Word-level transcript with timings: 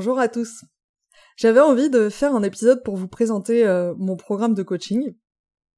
Bonjour 0.00 0.18
à 0.18 0.28
tous. 0.28 0.64
J'avais 1.36 1.60
envie 1.60 1.90
de 1.90 2.08
faire 2.08 2.34
un 2.34 2.42
épisode 2.42 2.82
pour 2.82 2.96
vous 2.96 3.06
présenter 3.06 3.66
euh, 3.66 3.92
mon 3.98 4.16
programme 4.16 4.54
de 4.54 4.62
coaching 4.62 5.14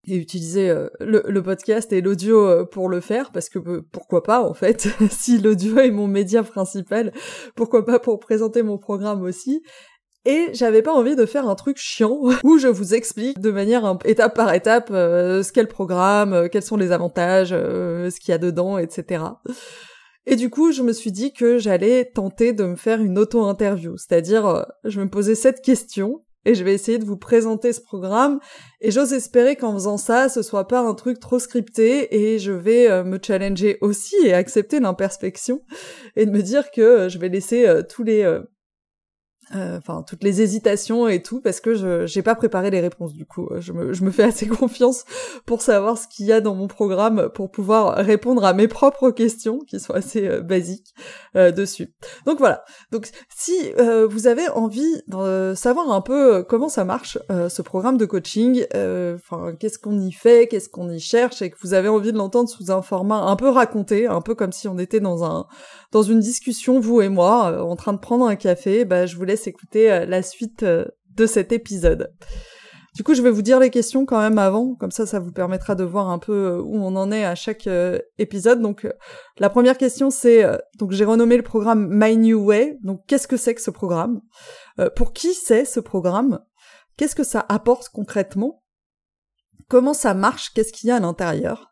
et 0.06 0.15
utiliser 0.15 0.70
euh, 0.70 0.89
le, 1.01 1.42
podcast 1.42 1.92
et 1.92 2.01
l'audio 2.01 2.47
euh, 2.47 2.65
pour 2.65 2.89
le 2.89 3.00
faire 3.00 3.33
parce 3.33 3.48
que 3.48 3.59
pourquoi 3.81 4.23
pas 4.23 4.48
en 4.48 4.55
fait 4.55 4.87
si 5.11 5.39
l'audio 5.39 5.77
est 5.81 5.91
mon 5.91 6.06
média 6.06 6.45
principal 6.45 7.12
pourquoi 7.56 7.84
pas 7.84 7.98
pour 7.98 8.20
présenter 8.20 8.62
mon 8.62 8.78
programme 8.78 9.23
aussi 9.23 9.61
et 10.25 10.50
j'avais 10.53 10.83
pas 10.83 10.93
envie 10.93 11.17
de 11.17 11.27
faire 11.27 11.48
un 11.48 11.56
truc 11.56 11.78
chiant 11.78 12.20
où 12.45 12.59
je 12.59 12.69
vous 12.69 12.95
explique 12.95 13.41
de 13.41 13.50
manière 13.50 13.98
étape 14.05 14.37
par 14.37 14.55
étape 14.55 14.91
ce 14.91 15.50
qu'est 15.50 15.62
le 15.62 15.67
programme, 15.67 16.48
quels 16.48 16.62
sont 16.62 16.77
les 16.77 16.93
avantages, 16.93 17.48
ce 17.48 18.20
qu'il 18.20 18.31
y 18.31 18.34
a 18.34 18.39
dedans, 18.39 18.78
etc. 18.78 19.25
Et 20.27 20.37
du 20.37 20.51
coup, 20.51 20.73
je 20.73 20.83
me 20.83 20.92
suis 20.92 21.12
dit 21.12 21.33
que 21.33 21.59
j'allais 21.59 22.05
tenter 22.05 22.53
de 22.53 22.65
me 22.65 22.77
faire 22.77 23.01
une 23.01 23.19
auto-interview, 23.19 23.97
c'est-à-dire 23.97 24.67
je 24.84 24.98
vais 24.98 25.05
me 25.05 25.11
poser 25.11 25.34
cette 25.34 25.62
question 25.62 26.25
et 26.45 26.55
je 26.55 26.65
vais 26.65 26.75
essayer 26.75 26.98
de 26.98 27.05
vous 27.05 27.17
présenter 27.17 27.73
ce 27.73 27.81
programme. 27.81 28.41
Et 28.81 28.91
j'ose 28.91 29.12
espérer 29.12 29.56
qu'en 29.56 29.73
faisant 29.75 29.97
ça, 29.97 30.28
ce 30.28 30.43
soit 30.43 30.69
pas 30.69 30.81
un 30.81 30.95
truc 30.95 31.19
trop 31.20 31.39
scripté 31.39 32.17
et 32.17 32.39
je 32.39 32.53
vais 32.53 33.03
me 33.05 33.19
challenger 33.20 33.78
aussi 33.81 34.17
et 34.25 34.33
accepter 34.33 34.81
l'imperspection 34.81 35.62
et 36.17 36.27
de 36.27 36.31
me 36.31 36.43
dire 36.43 36.70
que 36.70 37.09
je 37.09 37.19
vais 37.19 37.28
laisser 37.28 37.67
tous 37.89 38.05
les 38.05 38.41
euh, 39.55 39.77
enfin 39.77 40.03
toutes 40.06 40.25
les 40.25 40.41
hésitations 40.41 41.08
et 41.08 41.22
tout 41.22 41.41
parce 41.42 41.61
que 41.61 41.75
je 41.75 42.06
j'ai 42.06 42.22
pas 42.22 42.34
préparé 42.34 42.70
les 42.70 42.81
réponses 42.81 43.12
du 43.12 43.27
coup. 43.27 43.48
Je 43.59 43.72
me, 43.72 43.92
je 43.92 44.03
me 44.03 44.11
fais 44.11 44.22
assez 44.22 44.47
confiance 44.48 45.05
pour 45.44 45.61
savoir 45.61 45.98
ce 45.98 46.09
qu'il 46.09 46.27
y 46.27 46.33
a 46.33 46.41
dans 46.41 46.55
mon 46.55 46.69
programme 46.69 47.28
pour 47.34 47.50
pouvoir 47.50 47.97
répondre 47.97 48.44
à 48.44 48.55
mes 48.55 48.67
propres 48.67 49.11
questions 49.11 49.59
qui 49.59 49.78
sont 49.78 49.92
assez 49.92 50.27
euh, 50.27 50.41
basiques 50.41 50.94
euh, 51.36 51.53
dessus. 51.53 51.92
Donc 52.25 52.39
voilà. 52.39 52.64
Donc 52.93 53.10
si 53.28 53.53
vous 54.09 54.26
avez 54.26 54.49
envie 54.50 55.03
de 55.09 55.55
savoir 55.55 55.91
un 55.91 56.00
peu 56.00 56.43
comment 56.43 56.69
ça 56.69 56.84
marche 56.84 57.19
ce 57.28 57.62
programme 57.62 57.97
de 57.97 58.06
coaching 58.06 58.65
enfin 58.75 59.55
qu'est-ce 59.59 59.78
qu'on 59.78 59.99
y 59.99 60.12
fait 60.12 60.49
qu'est-ce 60.49 60.69
qu'on 60.69 60.91
y 60.91 61.00
cherche 61.00 61.43
et 61.43 61.50
que 61.50 61.56
vous 61.62 61.75
avez 61.75 61.88
envie 61.88 62.12
de 62.12 62.19
l'entendre 62.19 62.49
sous 62.49 62.71
un 62.71 62.82
format 62.82 63.22
un 63.22 63.37
peu 63.37 63.49
raconté 63.49 64.06
un 64.06 64.21
peu 64.21 64.34
comme 64.34 64.53
si 64.53 64.69
on 64.69 64.78
était 64.78 65.00
dans 65.00 65.25
un 65.25 65.47
dans 65.91 66.03
une 66.03 66.21
discussion 66.21 66.81
vous 66.81 67.00
et 67.00 67.09
moi 67.09 67.62
en 67.62 67.76
train 67.76 67.93
de 67.93 67.99
prendre 67.99 68.26
un 68.26 68.37
café 68.37 68.84
bah 68.84 69.06
je 69.06 69.16
vous 69.16 69.25
laisse 69.25 69.41
écouter 69.47 69.91
euh, 69.91 70.06
la 70.06 70.22
suite 70.22 70.62
euh, 70.62 70.84
de 71.16 71.26
cet 71.26 71.53
épisode. 71.53 72.12
Du 72.94 73.04
coup, 73.04 73.14
je 73.14 73.22
vais 73.22 73.30
vous 73.30 73.42
dire 73.42 73.58
les 73.58 73.70
questions 73.70 74.04
quand 74.04 74.20
même 74.20 74.38
avant, 74.38 74.75
comme 74.75 74.91
ça, 74.91 75.06
ça 75.06 75.19
vous 75.19 75.32
permettra 75.32 75.75
de 75.75 75.84
voir 75.84 76.10
un 76.10 76.19
peu 76.19 76.32
euh, 76.32 76.62
où 76.62 76.76
on 76.76 76.94
en 76.97 77.10
est 77.10 77.25
à 77.25 77.34
chaque 77.34 77.69
épisode. 78.19 78.60
Donc, 78.60 78.86
la 79.38 79.48
première 79.48 79.78
question, 79.78 80.10
c'est 80.10 80.44
donc 80.78 80.92
j'ai 80.92 81.06
renommé 81.06 81.38
le 81.38 81.42
programme 81.42 81.88
My 81.91 82.16
New 82.16 82.44
Way. 82.44 82.78
Donc, 82.82 83.00
qu'est-ce 83.06 83.26
que 83.26 83.38
c'est 83.38 83.54
que 83.54 83.62
ce 83.62 83.70
programme? 83.70 84.20
Pour 84.94 85.14
qui 85.14 85.32
c'est 85.32 85.64
ce 85.64 85.81
programme? 85.81 86.41
Qu'est-ce 86.98 87.16
que 87.16 87.25
ça 87.25 87.47
apporte 87.48 87.88
concrètement? 87.88 88.62
Comment 89.69 89.94
ça 89.94 90.12
marche? 90.12 90.52
Qu'est-ce 90.52 90.72
qu'il 90.75 90.88
y 90.88 90.91
a 90.91 90.97
à 90.97 91.00
l'intérieur? 91.00 91.72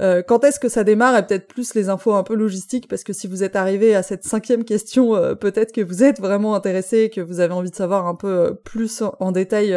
Euh, 0.00 0.22
quand 0.22 0.44
est-ce 0.44 0.58
que 0.58 0.68
ça 0.68 0.82
démarre 0.82 1.16
et 1.16 1.26
peut-être 1.26 1.46
plus 1.46 1.74
les 1.74 1.88
infos 1.90 2.14
un 2.14 2.22
peu 2.22 2.34
logistiques 2.34 2.88
parce 2.88 3.04
que 3.04 3.12
si 3.12 3.26
vous 3.26 3.42
êtes 3.42 3.54
arrivé 3.54 3.94
à 3.94 4.02
cette 4.02 4.24
cinquième 4.24 4.64
question, 4.64 5.14
euh, 5.14 5.34
peut-être 5.34 5.72
que 5.72 5.82
vous 5.82 6.02
êtes 6.02 6.20
vraiment 6.20 6.54
intéressé 6.54 7.00
et 7.00 7.10
que 7.10 7.20
vous 7.20 7.40
avez 7.40 7.52
envie 7.52 7.70
de 7.70 7.76
savoir 7.76 8.06
un 8.06 8.14
peu 8.14 8.28
euh, 8.28 8.50
plus 8.52 9.02
en, 9.02 9.32
détail 9.32 9.76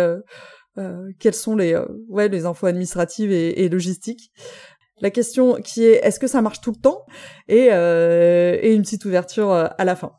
quelles 1.19 1.35
sont 1.35 1.55
les 1.55 1.79
ouais 2.09 2.27
les 2.29 2.47
infos 2.47 2.65
administratives 2.65 3.31
et, 3.31 3.69
logistiques. 3.69 4.31
La 5.01 5.11
question 5.11 5.55
qui 5.55 5.85
est 5.85 5.99
est-ce 6.03 6.19
que 6.19 6.25
ça 6.25 6.41
marche 6.41 6.61
tout 6.61 6.71
le 6.71 6.81
temps? 6.81 7.05
Et, 7.47 7.65
et 7.67 8.73
une 8.73 8.81
petite 8.81 9.05
ouverture 9.05 9.51
à 9.51 9.85
la 9.85 9.95
fin. 9.95 10.13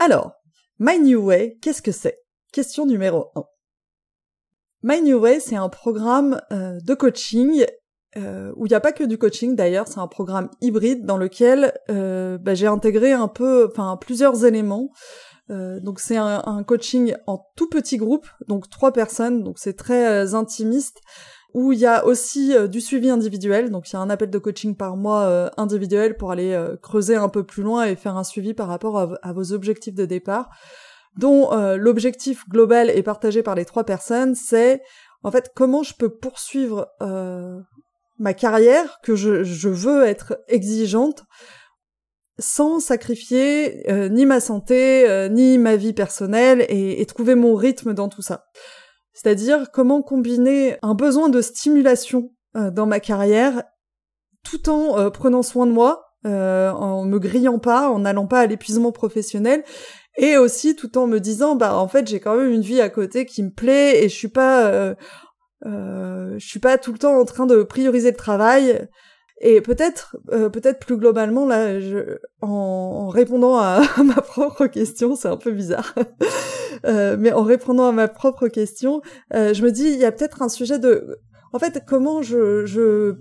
Alors, 0.00 0.32
My 0.80 0.98
New 0.98 1.24
Way, 1.24 1.58
qu'est-ce 1.62 1.82
que 1.82 1.92
c'est? 1.92 2.18
Question 2.52 2.84
numéro 2.84 3.30
1. 3.36 3.44
My 4.82 5.02
New 5.02 5.20
Way, 5.20 5.38
c'est 5.38 5.56
un 5.56 5.68
programme 5.68 6.40
de 6.50 6.94
coaching 6.94 7.64
euh, 8.16 8.52
où 8.56 8.66
il 8.66 8.70
n'y 8.70 8.74
a 8.74 8.80
pas 8.80 8.90
que 8.90 9.04
du 9.04 9.18
coaching 9.18 9.54
d'ailleurs, 9.54 9.86
c'est 9.86 10.00
un 10.00 10.08
programme 10.08 10.50
hybride 10.60 11.06
dans 11.06 11.16
lequel 11.16 11.72
euh, 11.90 12.38
bah, 12.38 12.54
j'ai 12.54 12.66
intégré 12.66 13.12
un 13.12 13.28
peu, 13.28 13.68
enfin 13.70 13.96
plusieurs 14.00 14.44
éléments. 14.44 14.90
Euh, 15.50 15.78
donc 15.80 16.00
c'est 16.00 16.16
un, 16.16 16.62
coaching 16.64 17.14
en 17.26 17.44
tout 17.56 17.68
petit 17.68 17.98
groupe, 17.98 18.26
donc 18.48 18.68
trois 18.68 18.92
personnes, 18.92 19.42
donc 19.44 19.58
c'est 19.58 19.76
très 19.76 20.34
intimiste, 20.34 21.00
où 21.54 21.72
il 21.72 21.78
y 21.78 21.86
a 21.86 22.04
aussi 22.04 22.54
du 22.68 22.80
suivi 22.80 23.10
individuel, 23.10 23.70
donc 23.70 23.90
il 23.90 23.94
y 23.94 23.96
a 23.96 24.00
un 24.00 24.10
appel 24.10 24.30
de 24.30 24.38
coaching 24.38 24.76
par 24.76 24.96
mois 24.96 25.50
individuel 25.56 26.16
pour 26.16 26.30
aller 26.30 26.56
creuser 26.80 27.16
un 27.16 27.28
peu 27.28 27.42
plus 27.42 27.64
loin 27.64 27.84
et 27.84 27.96
faire 27.96 28.16
un 28.16 28.22
suivi 28.22 28.54
par 28.54 28.68
rapport 28.68 29.18
à, 29.20 29.32
vos 29.32 29.52
objectifs 29.52 29.94
de 29.94 30.04
départ, 30.04 30.50
dont 31.18 31.50
l'objectif 31.74 32.48
global 32.48 32.88
est 32.88 33.02
partagé 33.02 33.42
par 33.42 33.56
les 33.56 33.64
trois 33.64 33.82
personnes, 33.82 34.36
c'est 34.36 34.80
en 35.24 35.32
fait 35.32 35.50
comment 35.56 35.82
je 35.82 35.94
peux 35.94 36.10
poursuivre 36.10 36.86
ma 38.20 38.34
carrière, 38.34 39.00
que 39.02 39.16
je, 39.16 39.42
je 39.42 39.68
veux 39.68 40.04
être 40.04 40.38
exigeante 40.46 41.24
sans 42.38 42.80
sacrifier 42.80 43.90
euh, 43.90 44.08
ni 44.08 44.24
ma 44.26 44.40
santé, 44.40 45.08
euh, 45.08 45.28
ni 45.28 45.58
ma 45.58 45.76
vie 45.76 45.92
personnelle, 45.92 46.64
et, 46.68 47.04
trouver 47.06 47.34
mon 47.34 47.54
rythme 47.54 47.92
dans 47.92 48.08
tout 48.08 48.22
ça. 48.22 48.44
C'est-à-dire 49.12 49.70
comment 49.72 50.02
combiner 50.02 50.76
un 50.82 50.94
besoin 50.94 51.28
de 51.28 51.40
stimulation 51.40 52.30
euh, 52.56 52.70
dans 52.70 52.86
ma 52.86 53.00
carrière 53.00 53.64
tout 54.42 54.70
en 54.70 55.10
prenant 55.10 55.42
soin 55.42 55.66
de 55.66 55.72
moi, 55.72 56.14
en 56.24 57.04
me 57.04 57.18
grillant 57.18 57.58
pas, 57.58 57.90
en 57.90 57.98
n'allant 57.98 58.26
pas 58.26 58.40
à 58.40 58.46
l'épuisement 58.46 58.90
professionnel, 58.90 59.64
et 60.16 60.36
aussi 60.36 60.76
tout 60.76 60.98
en 60.98 61.06
me 61.06 61.18
disant 61.18 61.56
bah 61.56 61.76
en 61.76 61.88
fait 61.88 62.06
j'ai 62.06 62.20
quand 62.20 62.36
même 62.36 62.52
une 62.52 62.62
vie 62.62 62.80
à 62.80 62.88
côté 62.88 63.26
qui 63.26 63.42
me 63.42 63.50
plaît 63.50 64.02
et 64.02 64.08
je 64.08 64.14
suis 64.14 64.28
pas 64.28 64.66
euh, 64.66 64.94
je 65.64 66.38
suis 66.38 66.60
pas 66.60 66.78
tout 66.78 66.92
le 66.92 66.98
temps 66.98 67.18
en 67.18 67.24
train 67.24 67.46
de 67.46 67.62
prioriser 67.62 68.10
le 68.10 68.16
travail. 68.16 68.88
Et 69.42 69.62
peut-être, 69.62 70.18
euh, 70.32 70.50
peut-être 70.50 70.80
plus 70.80 70.98
globalement 70.98 71.46
là, 71.46 71.80
je, 71.80 72.18
en, 72.42 73.08
répondant 73.08 73.56
à, 73.58 73.82
ma 74.04 74.20
propre 74.20 74.66
question, 74.66 75.16
c'est 75.16 75.28
un 75.28 75.38
peu 75.38 75.50
bizarre, 75.50 75.94
euh, 76.84 77.16
mais 77.18 77.32
en 77.32 77.42
répondant 77.42 77.88
à 77.88 77.92
ma 77.92 78.06
propre 78.06 78.48
question, 78.48 79.00
je 79.32 79.62
me 79.62 79.70
dis 79.70 79.84
il 79.84 79.98
y 79.98 80.04
a 80.04 80.12
peut-être 80.12 80.42
un 80.42 80.50
sujet 80.50 80.78
de, 80.78 81.18
en 81.54 81.58
fait, 81.58 81.82
comment 81.86 82.20
je, 82.20 82.66
je 82.66 83.16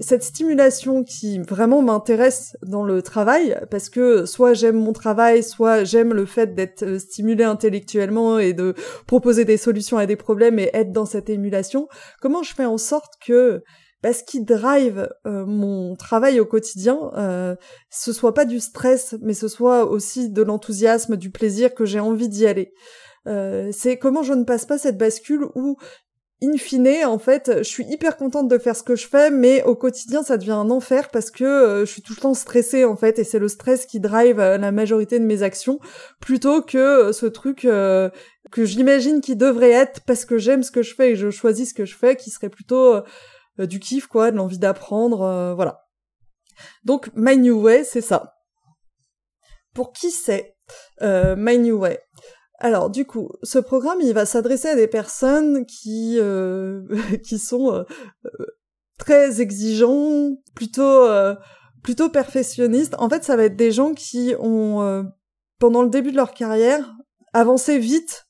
cette 0.00 0.22
stimulation 0.22 1.04
qui 1.04 1.38
vraiment 1.38 1.82
m'intéresse 1.82 2.56
dans 2.62 2.84
le 2.84 3.02
travail, 3.02 3.58
parce 3.70 3.88
que 3.88 4.26
soit 4.26 4.54
j'aime 4.54 4.76
mon 4.76 4.92
travail, 4.92 5.42
soit 5.42 5.84
j'aime 5.84 6.14
le 6.14 6.26
fait 6.26 6.54
d'être 6.54 6.82
euh, 6.82 6.98
stimulé 6.98 7.44
intellectuellement 7.44 8.38
et 8.38 8.52
de 8.52 8.74
proposer 9.06 9.44
des 9.44 9.56
solutions 9.56 9.98
à 9.98 10.06
des 10.06 10.16
problèmes 10.16 10.58
et 10.58 10.70
être 10.72 10.92
dans 10.92 11.06
cette 11.06 11.30
émulation, 11.30 11.88
comment 12.20 12.42
je 12.42 12.54
fais 12.54 12.64
en 12.64 12.78
sorte 12.78 13.12
que 13.24 13.62
bah, 14.02 14.12
ce 14.12 14.24
qui 14.24 14.42
drive 14.42 15.08
euh, 15.26 15.46
mon 15.46 15.94
travail 15.94 16.40
au 16.40 16.44
quotidien, 16.44 17.12
euh, 17.16 17.54
ce 17.88 18.12
soit 18.12 18.34
pas 18.34 18.44
du 18.44 18.58
stress, 18.58 19.14
mais 19.20 19.34
ce 19.34 19.46
soit 19.46 19.86
aussi 19.86 20.28
de 20.30 20.42
l'enthousiasme, 20.42 21.16
du 21.16 21.30
plaisir 21.30 21.72
que 21.72 21.84
j'ai 21.84 22.00
envie 22.00 22.28
d'y 22.28 22.46
aller? 22.46 22.72
Euh, 23.28 23.70
c'est 23.72 23.98
comment 23.98 24.24
je 24.24 24.32
ne 24.32 24.42
passe 24.42 24.66
pas 24.66 24.78
cette 24.78 24.98
bascule 24.98 25.46
où 25.54 25.76
in 26.42 26.56
fine, 26.56 27.04
en 27.04 27.18
fait, 27.18 27.58
je 27.58 27.62
suis 27.62 27.84
hyper 27.84 28.16
contente 28.16 28.48
de 28.48 28.58
faire 28.58 28.74
ce 28.74 28.82
que 28.82 28.96
je 28.96 29.06
fais, 29.06 29.30
mais 29.30 29.62
au 29.62 29.76
quotidien, 29.76 30.22
ça 30.22 30.36
devient 30.36 30.50
un 30.50 30.70
enfer 30.70 31.08
parce 31.10 31.30
que 31.30 31.44
euh, 31.44 31.86
je 31.86 31.90
suis 31.90 32.02
tout 32.02 32.14
le 32.16 32.20
temps 32.20 32.34
stressée, 32.34 32.84
en 32.84 32.96
fait, 32.96 33.18
et 33.18 33.24
c'est 33.24 33.38
le 33.38 33.48
stress 33.48 33.86
qui 33.86 34.00
drive 34.00 34.40
euh, 34.40 34.58
la 34.58 34.72
majorité 34.72 35.20
de 35.20 35.24
mes 35.24 35.42
actions, 35.42 35.78
plutôt 36.20 36.60
que 36.60 36.78
euh, 36.78 37.12
ce 37.12 37.26
truc 37.26 37.60
que 37.62 38.64
j'imagine 38.64 39.20
qui 39.20 39.36
devrait 39.36 39.70
être 39.70 40.00
parce 40.04 40.24
que 40.24 40.36
j'aime 40.36 40.62
ce 40.62 40.70
que 40.70 40.82
je 40.82 40.94
fais 40.94 41.12
et 41.12 41.16
je 41.16 41.30
choisis 41.30 41.70
ce 41.70 41.74
que 41.74 41.84
je 41.84 41.96
fais, 41.96 42.16
qui 42.16 42.30
serait 42.30 42.50
plutôt 42.50 43.00
du 43.58 43.78
kiff, 43.78 44.06
quoi, 44.06 44.30
de 44.30 44.36
l'envie 44.36 44.58
d'apprendre, 44.58 45.54
voilà. 45.54 45.84
Donc, 46.84 47.10
My 47.14 47.36
New 47.36 47.62
Way, 47.62 47.84
c'est 47.84 48.00
ça. 48.00 48.34
Pour 49.74 49.92
qui 49.92 50.10
c'est? 50.10 50.54
My 51.00 51.58
New 51.58 51.78
Way 51.78 52.00
alors 52.62 52.90
du 52.90 53.04
coup, 53.04 53.28
ce 53.42 53.58
programme, 53.58 54.00
il 54.00 54.14
va 54.14 54.24
s'adresser 54.24 54.68
à 54.68 54.76
des 54.76 54.86
personnes 54.86 55.66
qui 55.66 56.16
euh, 56.20 56.82
qui 57.24 57.38
sont 57.38 57.74
euh, 57.74 57.82
euh, 58.24 58.46
très 58.98 59.40
exigeants, 59.40 60.36
plutôt 60.54 61.08
plutôt 61.82 62.08
perfectionnistes. 62.08 62.94
En 62.98 63.08
fait, 63.08 63.24
ça 63.24 63.34
va 63.34 63.44
être 63.44 63.56
des 63.56 63.72
gens 63.72 63.94
qui 63.94 64.34
ont 64.38 65.04
pendant 65.58 65.82
le 65.82 65.90
début 65.90 66.12
de 66.12 66.16
leur 66.16 66.32
carrière 66.32 66.94
avancé 67.32 67.78
vite, 67.78 68.28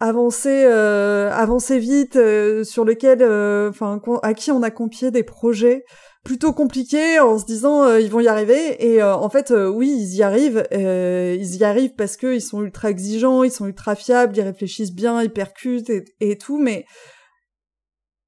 avancé 0.00 0.64
avancé 0.64 1.78
vite 1.78 2.18
sur 2.64 2.84
lequel 2.84 3.22
enfin 3.68 4.00
à 4.24 4.34
qui 4.34 4.50
on 4.50 4.64
a 4.64 4.72
confié 4.72 5.12
des 5.12 5.22
projets 5.22 5.84
plutôt 6.24 6.52
compliqué 6.52 7.18
en 7.18 7.38
se 7.38 7.44
disant 7.44 7.84
euh, 7.84 8.00
ils 8.00 8.10
vont 8.10 8.20
y 8.20 8.28
arriver. 8.28 8.92
Et 8.92 9.02
euh, 9.02 9.14
en 9.14 9.28
fait 9.28 9.50
euh, 9.50 9.68
oui 9.68 9.90
ils 9.90 10.16
y 10.16 10.22
arrivent. 10.22 10.66
Ils 10.72 11.56
y 11.56 11.64
arrivent 11.64 11.94
parce 11.94 12.16
que 12.16 12.34
ils 12.34 12.40
sont 12.40 12.62
ultra 12.62 12.90
exigeants 12.90 13.42
ils 13.42 13.50
sont 13.50 13.66
ultra 13.66 13.94
fiables 13.94 14.36
ils 14.36 14.42
réfléchissent 14.42 14.94
bien 14.94 15.22
ils 15.22 15.32
percutent 15.32 15.90
et, 16.20 16.38
tout. 16.38 16.58
Mais 16.58 16.86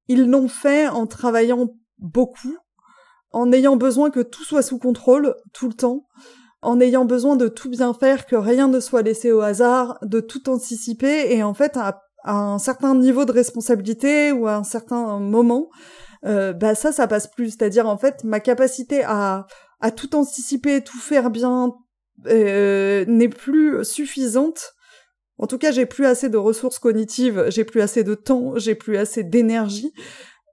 ils 0.07 0.29
l'ont 0.29 0.47
fait 0.47 0.87
en 0.87 1.07
travaillant 1.07 1.69
beaucoup 1.99 2.57
en 3.31 3.51
ayant 3.51 3.75
besoin 3.75 4.11
que 4.11 4.21
tout 4.21 4.43
soit 4.43 4.61
sous 4.61 4.79
contrôle 4.79 5.35
tout 5.53 5.67
le 5.67 5.73
temps 5.73 6.05
en 6.61 6.79
ayant 6.79 7.05
besoin 7.05 7.35
de 7.35 7.47
tout 7.47 7.69
bien 7.69 7.93
faire 7.93 8.25
que 8.25 8.35
rien 8.35 8.67
ne 8.67 8.79
soit 8.79 9.03
laissé 9.03 9.31
au 9.31 9.41
hasard 9.41 9.99
de 10.01 10.19
tout 10.19 10.49
anticiper. 10.49 11.33
Et 11.33 11.43
en 11.43 11.53
fait 11.53 11.77
à 11.77 12.01
un 12.25 12.57
certain 12.57 12.95
niveau 12.95 13.23
de 13.23 13.31
responsabilité 13.31 14.31
ou 14.31 14.47
à 14.47 14.55
un 14.55 14.63
certain 14.63 15.19
moment 15.19 15.69
euh, 16.25 16.53
bah 16.53 16.75
ça, 16.75 16.91
ça 16.91 17.07
passe 17.07 17.27
plus. 17.27 17.51
C'est-à-dire 17.51 17.87
en 17.87 17.97
fait, 17.97 18.23
ma 18.23 18.39
capacité 18.39 19.03
à 19.03 19.47
à 19.81 19.91
tout 19.91 20.15
anticiper, 20.15 20.81
tout 20.81 20.97
faire 20.97 21.29
bien 21.29 21.73
euh, 22.27 23.05
n'est 23.07 23.29
plus 23.29 23.83
suffisante. 23.83 24.73
En 25.37 25.47
tout 25.47 25.57
cas, 25.57 25.71
j'ai 25.71 25.85
plus 25.85 26.05
assez 26.05 26.29
de 26.29 26.37
ressources 26.37 26.79
cognitives, 26.79 27.45
j'ai 27.49 27.65
plus 27.65 27.81
assez 27.81 28.03
de 28.03 28.15
temps, 28.15 28.53
j'ai 28.57 28.73
plus 28.73 28.97
assez 28.97 29.23
d'énergie 29.23 29.91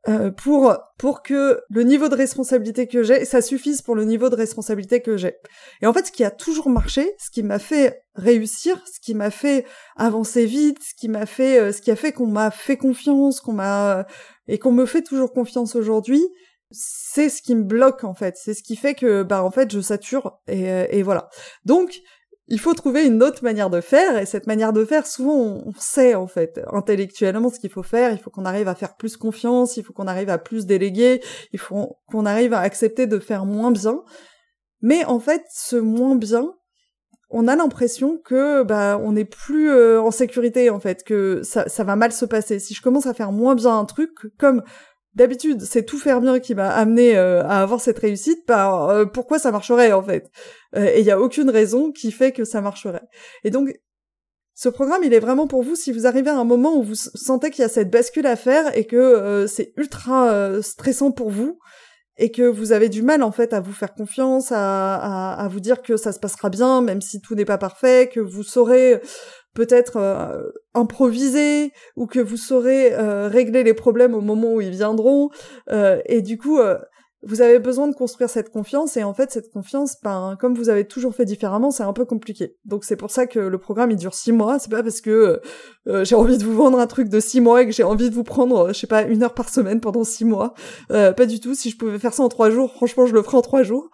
euh, 0.08 0.32
pour 0.32 0.76
pour 0.98 1.22
que 1.22 1.60
le 1.70 1.82
niveau 1.84 2.08
de 2.08 2.16
responsabilité 2.16 2.88
que 2.88 3.04
j'ai, 3.04 3.24
ça 3.24 3.40
suffise 3.40 3.82
pour 3.82 3.94
le 3.94 4.04
niveau 4.04 4.28
de 4.28 4.34
responsabilité 4.34 5.00
que 5.00 5.16
j'ai. 5.16 5.36
Et 5.80 5.86
en 5.86 5.92
fait, 5.92 6.06
ce 6.06 6.12
qui 6.12 6.24
a 6.24 6.32
toujours 6.32 6.68
marché, 6.68 7.14
ce 7.18 7.30
qui 7.30 7.44
m'a 7.44 7.60
fait 7.60 8.01
réussir, 8.14 8.82
ce 8.86 9.00
qui 9.00 9.14
m'a 9.14 9.30
fait 9.30 9.66
avancer 9.96 10.44
vite, 10.44 10.78
ce 10.82 10.94
qui 10.94 11.08
m'a 11.08 11.26
fait, 11.26 11.58
euh, 11.58 11.72
ce 11.72 11.80
qui 11.80 11.90
a 11.90 11.96
fait 11.96 12.12
qu'on 12.12 12.26
m'a 12.26 12.50
fait 12.50 12.76
confiance, 12.76 13.40
qu'on 13.40 13.54
m'a 13.54 14.06
et 14.48 14.58
qu'on 14.58 14.72
me 14.72 14.86
fait 14.86 15.02
toujours 15.02 15.32
confiance 15.32 15.76
aujourd'hui, 15.76 16.22
c'est 16.70 17.28
ce 17.28 17.42
qui 17.42 17.54
me 17.54 17.64
bloque 17.64 18.04
en 18.04 18.14
fait. 18.14 18.36
C'est 18.36 18.54
ce 18.54 18.62
qui 18.62 18.76
fait 18.76 18.94
que 18.94 19.22
bah 19.22 19.42
en 19.42 19.50
fait 19.50 19.70
je 19.70 19.80
sature 19.80 20.38
et, 20.46 20.70
euh, 20.70 20.86
et 20.90 21.02
voilà. 21.02 21.28
Donc 21.64 22.02
il 22.48 22.60
faut 22.60 22.74
trouver 22.74 23.06
une 23.06 23.22
autre 23.22 23.44
manière 23.44 23.70
de 23.70 23.80
faire 23.80 24.18
et 24.18 24.26
cette 24.26 24.46
manière 24.46 24.72
de 24.72 24.84
faire 24.84 25.06
souvent 25.06 25.62
on, 25.64 25.72
sait 25.78 26.14
en 26.14 26.26
fait 26.26 26.60
intellectuellement 26.72 27.50
ce 27.50 27.58
qu'il 27.58 27.70
faut 27.70 27.82
faire. 27.82 28.12
Il 28.12 28.18
faut 28.18 28.30
qu'on 28.30 28.44
arrive 28.44 28.68
à 28.68 28.74
faire 28.74 28.96
plus 28.96 29.16
confiance, 29.16 29.76
il 29.76 29.84
faut 29.84 29.92
qu'on 29.92 30.06
arrive 30.06 30.28
à 30.28 30.38
plus 30.38 30.66
déléguer, 30.66 31.22
il 31.52 31.58
faut 31.58 31.98
qu'on 32.06 32.26
arrive 32.26 32.52
à 32.52 32.60
accepter 32.60 33.06
de 33.06 33.18
faire 33.18 33.46
moins 33.46 33.70
bien. 33.70 34.02
Mais 34.80 35.04
en 35.04 35.20
fait 35.20 35.42
ce 35.50 35.76
moins 35.76 36.16
bien 36.16 36.52
on 37.32 37.48
a 37.48 37.56
l'impression 37.56 38.18
que 38.18 38.62
bah 38.62 39.00
on 39.02 39.12
n'est 39.12 39.24
plus 39.24 39.70
euh, 39.70 40.00
en 40.00 40.10
sécurité 40.10 40.70
en 40.70 40.78
fait, 40.78 41.02
que 41.02 41.40
ça, 41.42 41.68
ça 41.68 41.82
va 41.82 41.96
mal 41.96 42.12
se 42.12 42.24
passer. 42.24 42.58
Si 42.58 42.74
je 42.74 42.82
commence 42.82 43.06
à 43.06 43.14
faire 43.14 43.32
moins 43.32 43.54
bien 43.54 43.76
un 43.76 43.84
truc, 43.86 44.10
comme 44.38 44.62
d'habitude 45.14 45.62
c'est 45.62 45.84
tout 45.84 45.98
faire 45.98 46.20
bien 46.20 46.38
qui 46.38 46.54
m'a 46.54 46.68
amené 46.68 47.16
euh, 47.16 47.42
à 47.44 47.62
avoir 47.62 47.80
cette 47.80 47.98
réussite, 47.98 48.46
bah 48.46 48.88
euh, 48.90 49.06
pourquoi 49.06 49.38
ça 49.38 49.50
marcherait 49.50 49.92
en 49.92 50.02
fait? 50.02 50.30
Et 50.76 51.00
il 51.00 51.06
y 51.06 51.10
a 51.10 51.20
aucune 51.20 51.50
raison 51.50 51.90
qui 51.90 52.12
fait 52.12 52.32
que 52.32 52.44
ça 52.44 52.60
marcherait. 52.60 53.08
Et 53.44 53.50
donc 53.50 53.72
ce 54.54 54.68
programme, 54.68 55.02
il 55.02 55.14
est 55.14 55.20
vraiment 55.20 55.46
pour 55.46 55.62
vous 55.62 55.74
si 55.74 55.90
vous 55.92 56.06
arrivez 56.06 56.30
à 56.30 56.38
un 56.38 56.44
moment 56.44 56.76
où 56.76 56.82
vous 56.82 56.94
sentez 56.94 57.50
qu'il 57.50 57.62
y 57.62 57.64
a 57.64 57.70
cette 57.70 57.90
bascule 57.90 58.26
à 58.26 58.36
faire 58.36 58.76
et 58.76 58.86
que 58.86 59.46
c'est 59.48 59.72
ultra 59.76 60.60
stressant 60.62 61.10
pour 61.10 61.30
vous 61.30 61.58
et 62.18 62.30
que 62.30 62.42
vous 62.42 62.72
avez 62.72 62.88
du 62.88 63.02
mal 63.02 63.22
en 63.22 63.32
fait 63.32 63.52
à 63.52 63.60
vous 63.60 63.72
faire 63.72 63.94
confiance, 63.94 64.52
à, 64.52 65.32
à, 65.32 65.48
vous 65.48 65.60
dire 65.60 65.82
que 65.82 65.96
ça 65.96 66.12
se 66.12 66.18
passera 66.18 66.50
bien, 66.50 66.82
même 66.82 67.00
si 67.00 67.20
tout 67.20 67.34
n'est 67.34 67.44
pas 67.44 67.58
parfait, 67.58 68.10
que 68.12 68.20
vous 68.20 68.42
saurez 68.42 69.00
peut-être 69.54 69.96
euh, 69.96 70.50
improviser 70.74 71.72
ou 71.96 72.06
que 72.06 72.20
vous 72.20 72.36
saurez 72.36 72.94
euh, 72.94 73.28
régler 73.28 73.62
les 73.62 73.74
problèmes 73.74 74.14
au 74.14 74.20
moment 74.20 74.54
où 74.54 74.60
ils 74.60 74.70
viendront. 74.70 75.30
Euh, 75.70 76.00
et 76.06 76.22
du 76.22 76.38
coup, 76.38 76.58
vous 77.24 77.40
avez 77.40 77.58
besoin 77.58 77.86
de 77.88 77.94
construire 77.94 78.28
cette 78.28 78.50
confiance 78.50 78.96
et 78.96 79.04
en 79.04 79.14
fait 79.14 79.30
cette 79.30 79.52
confiance, 79.52 79.96
ben 80.02 80.36
comme 80.40 80.54
vous 80.54 80.68
avez 80.68 80.86
toujours 80.86 81.14
fait 81.14 81.24
différemment, 81.24 81.70
c'est 81.70 81.84
un 81.84 81.92
peu 81.92 82.04
compliqué. 82.04 82.56
Donc 82.64 82.84
c'est 82.84 82.96
pour 82.96 83.10
ça 83.10 83.26
que 83.26 83.38
le 83.38 83.58
programme 83.58 83.90
il 83.92 83.96
dure 83.96 84.14
six 84.14 84.32
mois. 84.32 84.58
C'est 84.58 84.70
pas 84.70 84.82
parce 84.82 85.00
que 85.00 85.10
euh, 85.10 85.40
euh, 85.86 86.04
j'ai 86.04 86.16
envie 86.16 86.36
de 86.36 86.44
vous 86.44 86.54
vendre 86.54 86.78
un 86.78 86.86
truc 86.86 87.08
de 87.08 87.20
six 87.20 87.40
mois 87.40 87.62
et 87.62 87.66
que 87.66 87.72
j'ai 87.72 87.84
envie 87.84 88.10
de 88.10 88.14
vous 88.14 88.24
prendre, 88.24 88.68
je 88.68 88.78
sais 88.78 88.86
pas, 88.88 89.02
une 89.02 89.22
heure 89.22 89.34
par 89.34 89.48
semaine 89.48 89.80
pendant 89.80 90.04
six 90.04 90.24
mois. 90.24 90.54
Euh, 90.90 91.12
pas 91.12 91.26
du 91.26 91.38
tout. 91.38 91.54
Si 91.54 91.70
je 91.70 91.78
pouvais 91.78 91.98
faire 91.98 92.12
ça 92.12 92.24
en 92.24 92.28
trois 92.28 92.50
jours, 92.50 92.72
franchement 92.72 93.06
je 93.06 93.14
le 93.14 93.22
ferais 93.22 93.38
en 93.38 93.42
trois 93.42 93.62
jours. 93.62 93.88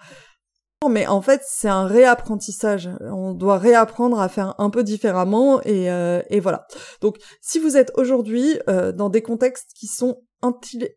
Mais 0.88 1.08
en 1.08 1.20
fait, 1.20 1.42
c'est 1.44 1.68
un 1.68 1.88
réapprentissage. 1.88 2.88
On 3.00 3.34
doit 3.34 3.58
réapprendre 3.58 4.20
à 4.20 4.28
faire 4.28 4.54
un 4.58 4.70
peu 4.70 4.84
différemment 4.84 5.60
et, 5.64 5.86
et 6.30 6.38
voilà. 6.38 6.68
Donc, 7.00 7.16
si 7.40 7.58
vous 7.58 7.76
êtes 7.76 7.90
aujourd'hui 7.96 8.60
dans 8.94 9.08
des 9.08 9.20
contextes 9.20 9.72
qui 9.74 9.88
sont 9.88 10.22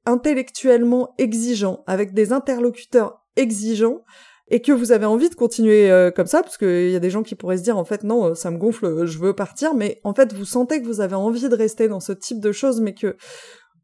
intellectuellement 0.05 1.13
exigeant, 1.17 1.83
avec 1.87 2.13
des 2.13 2.33
interlocuteurs 2.33 3.23
exigeants, 3.35 4.03
et 4.49 4.61
que 4.61 4.73
vous 4.73 4.91
avez 4.91 5.05
envie 5.05 5.29
de 5.29 5.35
continuer 5.35 5.89
euh, 5.89 6.11
comme 6.11 6.27
ça, 6.27 6.43
parce 6.43 6.57
qu'il 6.57 6.89
y 6.89 6.95
a 6.95 6.99
des 6.99 7.09
gens 7.09 7.23
qui 7.23 7.35
pourraient 7.35 7.57
se 7.57 7.63
dire 7.63 7.77
en 7.77 7.85
fait 7.85 8.03
non, 8.03 8.35
ça 8.35 8.51
me 8.51 8.57
gonfle, 8.57 8.85
euh, 8.85 9.05
je 9.05 9.17
veux 9.17 9.33
partir, 9.33 9.73
mais 9.73 10.01
en 10.03 10.13
fait 10.13 10.33
vous 10.33 10.45
sentez 10.45 10.81
que 10.81 10.87
vous 10.87 10.99
avez 10.99 11.15
envie 11.15 11.47
de 11.47 11.55
rester 11.55 11.87
dans 11.87 12.01
ce 12.01 12.11
type 12.11 12.41
de 12.41 12.51
choses, 12.51 12.81
mais 12.81 12.93
que 12.93 13.15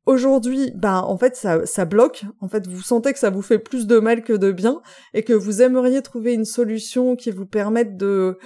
aujourd'hui, 0.06 0.71
bah 0.75 1.04
en 1.04 1.18
fait 1.18 1.38
ça, 1.38 1.65
ça 1.65 1.86
bloque, 1.86 2.26
en 2.42 2.49
fait 2.49 2.68
vous 2.68 2.81
sentez 2.81 3.14
que 3.14 3.19
ça 3.19 3.30
vous 3.30 3.42
fait 3.42 3.59
plus 3.59 3.87
de 3.87 3.99
mal 3.99 4.23
que 4.23 4.33
de 4.33 4.52
bien, 4.52 4.81
et 5.14 5.23
que 5.23 5.33
vous 5.33 5.61
aimeriez 5.61 6.02
trouver 6.02 6.33
une 6.33 6.45
solution 6.45 7.16
qui 7.16 7.31
vous 7.31 7.45
permette 7.45 7.95
de 7.95 8.37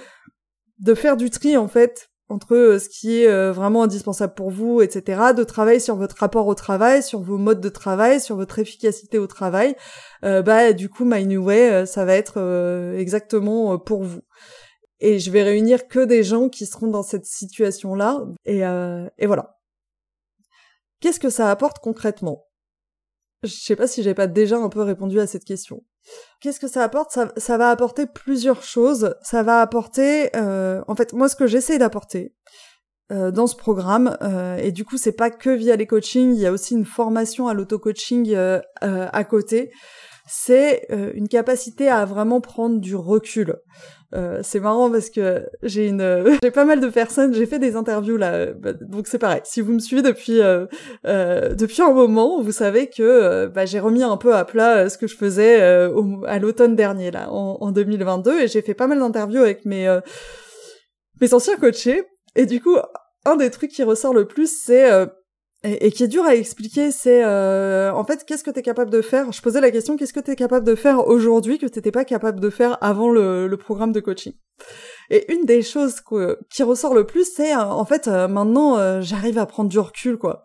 de 0.78 0.94
faire 0.94 1.16
du 1.16 1.28
tri 1.28 1.56
en 1.56 1.68
fait 1.68 2.11
entre 2.28 2.54
euh, 2.54 2.78
ce 2.78 2.88
qui 2.88 3.20
est 3.20 3.28
euh, 3.28 3.52
vraiment 3.52 3.82
indispensable 3.82 4.34
pour 4.34 4.50
vous, 4.50 4.80
etc., 4.80 5.32
de 5.36 5.44
travailler 5.44 5.80
sur 5.80 5.96
votre 5.96 6.16
rapport 6.16 6.46
au 6.46 6.54
travail, 6.54 7.02
sur 7.02 7.20
vos 7.20 7.38
modes 7.38 7.60
de 7.60 7.68
travail, 7.68 8.20
sur 8.20 8.36
votre 8.36 8.58
efficacité 8.58 9.18
au 9.18 9.26
travail, 9.26 9.76
euh, 10.24 10.42
bah 10.42 10.72
du 10.72 10.88
coup 10.88 11.04
My 11.04 11.26
New 11.26 11.44
Way, 11.44 11.86
ça 11.86 12.04
va 12.04 12.14
être 12.14 12.94
exactement 12.96 13.78
pour 13.78 14.04
vous. 14.04 14.22
Et 15.00 15.18
je 15.18 15.30
vais 15.30 15.42
réunir 15.42 15.88
que 15.88 16.04
des 16.04 16.22
gens 16.22 16.48
qui 16.48 16.64
seront 16.64 16.88
dans 16.88 17.02
cette 17.02 17.26
situation-là, 17.26 18.24
et, 18.44 18.60
et 18.60 19.26
voilà. 19.26 19.58
Qu'est-ce 21.00 21.18
que 21.20 21.30
ça 21.30 21.50
apporte 21.50 21.80
concrètement? 21.80 22.46
Je 23.42 23.48
sais 23.48 23.74
pas 23.74 23.88
si 23.88 24.04
j'ai 24.04 24.14
pas 24.14 24.28
déjà 24.28 24.56
un 24.56 24.68
peu 24.68 24.82
répondu 24.82 25.18
à 25.18 25.26
cette 25.26 25.44
question. 25.44 25.82
Qu'est-ce 26.40 26.60
que 26.60 26.68
ça 26.68 26.82
apporte? 26.82 27.16
Ça, 27.36 27.56
va 27.56 27.70
apporter 27.70 28.06
plusieurs 28.06 28.62
choses. 28.62 29.14
Ça 29.22 29.42
va 29.42 29.60
apporter, 29.60 30.34
euh, 30.36 30.82
en 30.88 30.96
fait, 30.96 31.12
moi 31.12 31.28
ce 31.28 31.36
que 31.36 31.46
j'essaie 31.46 31.78
d'apporter 31.78 32.34
euh, 33.12 33.30
dans 33.30 33.46
ce 33.46 33.56
programme, 33.56 34.16
euh, 34.22 34.56
et 34.56 34.72
du 34.72 34.84
coup 34.84 34.96
c'est 34.96 35.12
pas 35.12 35.30
que 35.30 35.50
via 35.50 35.76
les 35.76 35.86
coachings, 35.86 36.34
il 36.34 36.40
y 36.40 36.46
a 36.46 36.52
aussi 36.52 36.74
une 36.74 36.84
formation 36.84 37.46
à 37.48 37.54
l'auto-coaching 37.54 38.36
à 38.80 39.24
côté 39.24 39.70
c'est 40.28 40.86
une 41.14 41.28
capacité 41.28 41.88
à 41.88 42.04
vraiment 42.04 42.40
prendre 42.40 42.80
du 42.80 42.94
recul. 42.94 43.56
Euh, 44.14 44.40
c'est 44.42 44.60
marrant 44.60 44.90
parce 44.90 45.08
que 45.08 45.46
j'ai 45.62 45.88
une, 45.88 46.24
j'ai 46.42 46.50
pas 46.50 46.64
mal 46.64 46.80
de 46.80 46.88
personnes, 46.88 47.32
j'ai 47.32 47.46
fait 47.46 47.58
des 47.58 47.76
interviews 47.76 48.16
là, 48.16 48.46
bah, 48.52 48.72
donc 48.74 49.06
c'est 49.06 49.18
pareil. 49.18 49.40
Si 49.44 49.60
vous 49.60 49.72
me 49.72 49.78
suivez 49.78 50.02
depuis 50.02 50.40
euh, 50.40 50.66
depuis 51.04 51.82
un 51.82 51.92
moment, 51.92 52.42
vous 52.42 52.52
savez 52.52 52.88
que 52.88 53.46
bah, 53.46 53.64
j'ai 53.64 53.80
remis 53.80 54.02
un 54.02 54.16
peu 54.16 54.34
à 54.34 54.44
plat 54.44 54.88
ce 54.88 54.98
que 54.98 55.06
je 55.06 55.16
faisais 55.16 55.60
à 55.60 56.38
l'automne 56.38 56.76
dernier 56.76 57.10
là, 57.10 57.30
en, 57.30 57.58
en 57.60 57.72
2022, 57.72 58.40
et 58.40 58.48
j'ai 58.48 58.62
fait 58.62 58.74
pas 58.74 58.86
mal 58.86 58.98
d'interviews 58.98 59.42
avec 59.42 59.64
mes 59.64 59.98
mes 61.20 61.34
anciens 61.34 61.56
coachés. 61.56 62.02
Et 62.34 62.46
du 62.46 62.60
coup, 62.60 62.76
un 63.24 63.36
des 63.36 63.50
trucs 63.50 63.70
qui 63.70 63.82
ressort 63.82 64.14
le 64.14 64.26
plus, 64.26 64.50
c'est 64.64 64.90
et, 65.64 65.92
qui 65.92 66.02
est 66.02 66.08
dur 66.08 66.24
à 66.24 66.34
expliquer, 66.34 66.90
c'est 66.90 67.24
euh, 67.24 67.92
en 67.92 68.04
fait 68.04 68.24
qu'est-ce 68.24 68.42
que 68.42 68.50
tu 68.50 68.58
es 68.58 68.62
capable 68.62 68.90
de 68.90 69.00
faire? 69.00 69.30
Je 69.30 69.40
posais 69.40 69.60
la 69.60 69.70
question 69.70 69.96
qu'est-ce 69.96 70.12
que 70.12 70.20
tu 70.20 70.32
es 70.32 70.36
capable 70.36 70.66
de 70.66 70.74
faire 70.74 71.06
aujourd'hui 71.06 71.58
que 71.58 71.66
t'étais 71.66 71.92
pas 71.92 72.04
capable 72.04 72.40
de 72.40 72.50
faire 72.50 72.78
avant 72.80 73.10
le, 73.10 73.46
le, 73.46 73.56
programme 73.56 73.92
de 73.92 74.00
coaching? 74.00 74.32
Et 75.10 75.32
une 75.32 75.44
des 75.44 75.62
choses 75.62 76.00
qui 76.50 76.62
ressort 76.62 76.94
le 76.94 77.06
plus, 77.06 77.30
c'est 77.32 77.54
euh, 77.54 77.62
en 77.62 77.84
fait 77.84 78.08
euh, 78.08 78.26
maintenant 78.26 79.00
j'arrive 79.02 79.38
à 79.38 79.46
prendre 79.46 79.70
du 79.70 79.78
recul 79.78 80.18
quoi. 80.18 80.42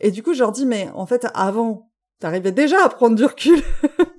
Et 0.00 0.10
du 0.10 0.22
coup, 0.22 0.34
je 0.34 0.40
leur 0.40 0.52
dis, 0.52 0.66
mais 0.66 0.90
en 0.94 1.06
fait, 1.06 1.26
avant, 1.34 1.90
t'arrivais 2.20 2.52
déjà 2.52 2.84
à 2.84 2.88
prendre 2.88 3.16
du 3.16 3.24
recul. 3.24 3.60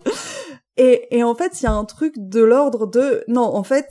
et, 0.77 1.15
et 1.15 1.24
en 1.24 1.36
fait, 1.36 1.62
il 1.62 1.65
y 1.65 1.67
a 1.67 1.74
un 1.74 1.86
truc 1.86 2.13
de 2.17 2.41
l'ordre 2.41 2.88
de, 2.88 3.24
non, 3.27 3.44
en 3.44 3.63
fait, 3.63 3.88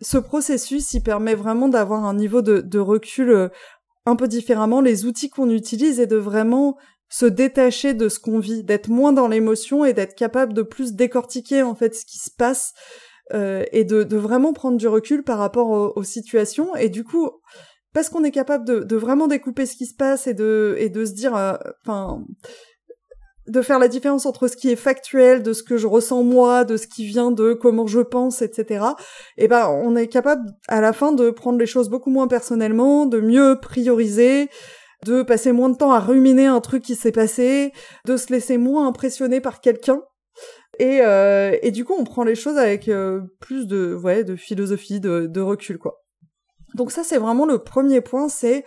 ce 0.00 0.18
processus, 0.18 0.94
il 0.94 1.02
permet 1.02 1.34
vraiment 1.34 1.68
d'avoir 1.68 2.04
un 2.04 2.14
niveau 2.14 2.42
de, 2.42 2.60
de 2.60 2.78
recul 2.78 3.30
euh, 3.30 3.48
un 4.06 4.16
peu 4.16 4.28
différemment, 4.28 4.80
les 4.80 5.06
outils 5.06 5.30
qu'on 5.30 5.50
utilise 5.50 6.00
et 6.00 6.06
de 6.06 6.16
vraiment 6.16 6.76
se 7.08 7.26
détacher 7.26 7.94
de 7.94 8.08
ce 8.08 8.18
qu'on 8.18 8.38
vit, 8.38 8.64
d'être 8.64 8.88
moins 8.88 9.12
dans 9.12 9.28
l'émotion 9.28 9.84
et 9.84 9.92
d'être 9.92 10.14
capable 10.14 10.52
de 10.52 10.62
plus 10.62 10.94
décortiquer 10.94 11.62
en 11.62 11.74
fait 11.74 11.94
ce 11.94 12.04
qui 12.04 12.18
se 12.18 12.30
passe 12.30 12.72
euh, 13.32 13.64
et 13.72 13.84
de, 13.84 14.16
vraiment 14.16 14.52
prendre 14.52 14.76
du 14.76 14.88
recul 14.88 15.22
par 15.22 15.38
rapport 15.38 15.96
aux, 15.96 16.02
situations. 16.02 16.74
Et 16.76 16.88
du 16.88 17.04
coup, 17.04 17.30
parce 17.92 18.08
qu'on 18.08 18.24
est 18.24 18.30
capable 18.30 18.64
de, 18.64 18.96
vraiment 18.96 19.28
découper 19.28 19.64
ce 19.64 19.76
qui 19.76 19.86
se 19.86 19.94
passe 19.94 20.26
et 20.26 20.34
de, 20.34 20.76
et 20.78 20.88
de 20.90 21.04
se 21.04 21.12
dire, 21.12 21.34
euh, 21.36 21.54
enfin, 21.82 22.24
de 23.46 23.62
faire 23.62 23.78
la 23.78 23.88
différence 23.88 24.26
entre 24.26 24.48
ce 24.48 24.56
qui 24.56 24.70
est 24.70 24.76
factuel, 24.76 25.42
de 25.42 25.52
ce 25.52 25.62
que 25.62 25.76
je 25.76 25.86
ressens 25.86 26.22
moi, 26.22 26.64
de 26.64 26.76
ce 26.76 26.86
qui 26.86 27.04
vient 27.04 27.30
de 27.30 27.52
comment 27.52 27.86
je 27.86 28.00
pense, 28.00 28.42
etc. 28.42 28.86
Et 29.36 29.48
ben, 29.48 29.68
on 29.68 29.96
est 29.96 30.08
capable 30.08 30.50
à 30.68 30.80
la 30.80 30.92
fin 30.92 31.12
de 31.12 31.30
prendre 31.30 31.58
les 31.58 31.66
choses 31.66 31.90
beaucoup 31.90 32.10
moins 32.10 32.26
personnellement, 32.26 33.06
de 33.06 33.20
mieux 33.20 33.58
prioriser, 33.60 34.48
de 35.04 35.22
passer 35.22 35.52
moins 35.52 35.68
de 35.68 35.76
temps 35.76 35.92
à 35.92 36.00
ruminer 36.00 36.46
un 36.46 36.60
truc 36.60 36.82
qui 36.82 36.94
s'est 36.94 37.12
passé, 37.12 37.72
de 38.06 38.16
se 38.16 38.32
laisser 38.32 38.56
moins 38.56 38.86
impressionner 38.86 39.40
par 39.40 39.60
quelqu'un 39.60 40.00
et, 40.78 41.00
euh, 41.02 41.56
et 41.62 41.70
du 41.70 41.84
coup, 41.84 41.94
on 41.96 42.04
prend 42.04 42.24
les 42.24 42.34
choses 42.34 42.58
avec 42.58 42.88
euh, 42.88 43.20
plus 43.40 43.66
de, 43.66 43.94
ouais, 43.94 44.24
de 44.24 44.36
philosophie, 44.36 45.00
de, 45.00 45.26
de 45.26 45.40
recul, 45.40 45.78
quoi. 45.78 46.02
Donc 46.74 46.90
ça, 46.90 47.04
c'est 47.04 47.18
vraiment 47.18 47.46
le 47.46 47.58
premier 47.58 48.00
point, 48.00 48.28
c'est 48.28 48.64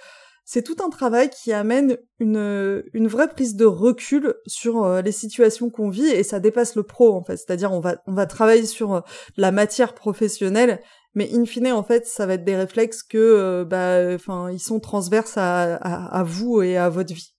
c'est 0.49 0.63
tout 0.63 0.77
un 0.81 0.89
travail 0.89 1.29
qui 1.29 1.51
amène 1.51 1.97
une, 2.19 2.81
une 2.93 3.07
vraie 3.09 3.27
prise 3.27 3.57
de 3.57 3.65
recul 3.65 4.33
sur 4.47 4.85
euh, 4.85 5.01
les 5.01 5.11
situations 5.11 5.69
qu'on 5.69 5.89
vit 5.89 6.07
et 6.07 6.23
ça 6.23 6.39
dépasse 6.39 6.75
le 6.75 6.83
pro 6.83 7.13
en 7.13 7.21
fait. 7.21 7.35
C'est-à-dire 7.35 7.73
on 7.73 7.81
va 7.81 8.01
on 8.07 8.13
va 8.13 8.25
travailler 8.25 8.65
sur 8.65 8.93
euh, 8.93 9.01
la 9.35 9.51
matière 9.51 9.93
professionnelle, 9.93 10.81
mais 11.15 11.29
in 11.33 11.45
fine 11.45 11.73
en 11.73 11.83
fait 11.83 12.07
ça 12.07 12.25
va 12.25 12.35
être 12.35 12.45
des 12.45 12.55
réflexes 12.55 13.03
que 13.03 13.65
bah 13.69 14.15
enfin 14.15 14.49
ils 14.49 14.61
sont 14.61 14.79
transverses 14.79 15.35
à, 15.35 16.23
vous 16.25 16.61
et 16.61 16.77
à 16.77 16.87
votre 16.87 17.13
vie. 17.13 17.35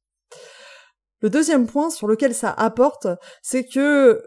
Le 1.22 1.30
deuxième 1.30 1.66
point 1.66 1.88
sur 1.88 2.08
lequel 2.08 2.34
ça 2.34 2.50
apporte, 2.50 3.06
c'est 3.40 3.64
que 3.64 4.22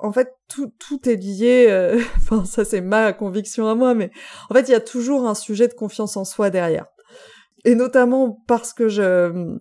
en 0.00 0.12
fait, 0.12 0.34
tout, 0.48 0.72
tout 0.80 1.08
est 1.08 1.14
lié. 1.14 1.66
Euh, 1.68 2.02
enfin, 2.16 2.44
ça 2.44 2.64
c'est 2.64 2.80
ma 2.80 3.12
conviction 3.12 3.68
à 3.68 3.76
moi, 3.76 3.94
mais 3.94 4.10
en 4.50 4.54
fait, 4.54 4.68
il 4.68 4.72
y 4.72 4.74
a 4.74 4.80
toujours 4.80 5.28
un 5.28 5.36
sujet 5.36 5.68
de 5.68 5.74
confiance 5.74 6.16
en 6.16 6.24
soi 6.24 6.50
derrière. 6.50 6.86
Et 7.64 7.74
notamment 7.74 8.42
parce 8.46 8.72
que 8.72 8.88
je, 8.88 9.02
euh, 9.02 9.58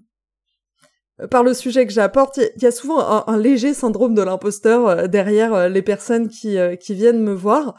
par 1.29 1.43
le 1.43 1.53
sujet 1.53 1.85
que 1.85 1.93
j'apporte, 1.93 2.37
il 2.37 2.63
y, 2.63 2.65
a 2.65 2.71
souvent 2.71 3.27
un, 3.27 3.37
léger 3.37 3.73
syndrome 3.73 4.13
de 4.13 4.21
l'imposteur 4.21 4.87
euh, 4.87 5.07
derrière 5.07 5.69
les 5.69 5.81
personnes 5.81 6.27
qui, 6.27 6.57
qui 6.79 6.93
viennent 6.93 7.23
me 7.23 7.33
voir. 7.33 7.75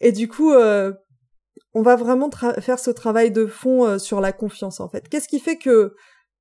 Et 0.00 0.12
du 0.12 0.28
coup, 0.28 0.52
on 0.52 1.82
va 1.82 1.96
vraiment 1.96 2.30
faire 2.30 2.78
ce 2.78 2.90
travail 2.90 3.32
de 3.32 3.46
fond 3.46 3.98
sur 3.98 4.20
la 4.20 4.30
confiance, 4.30 4.78
en 4.78 4.88
fait. 4.88 5.08
Qu'est-ce 5.08 5.26
qui 5.26 5.40
fait 5.40 5.56
que 5.56 5.94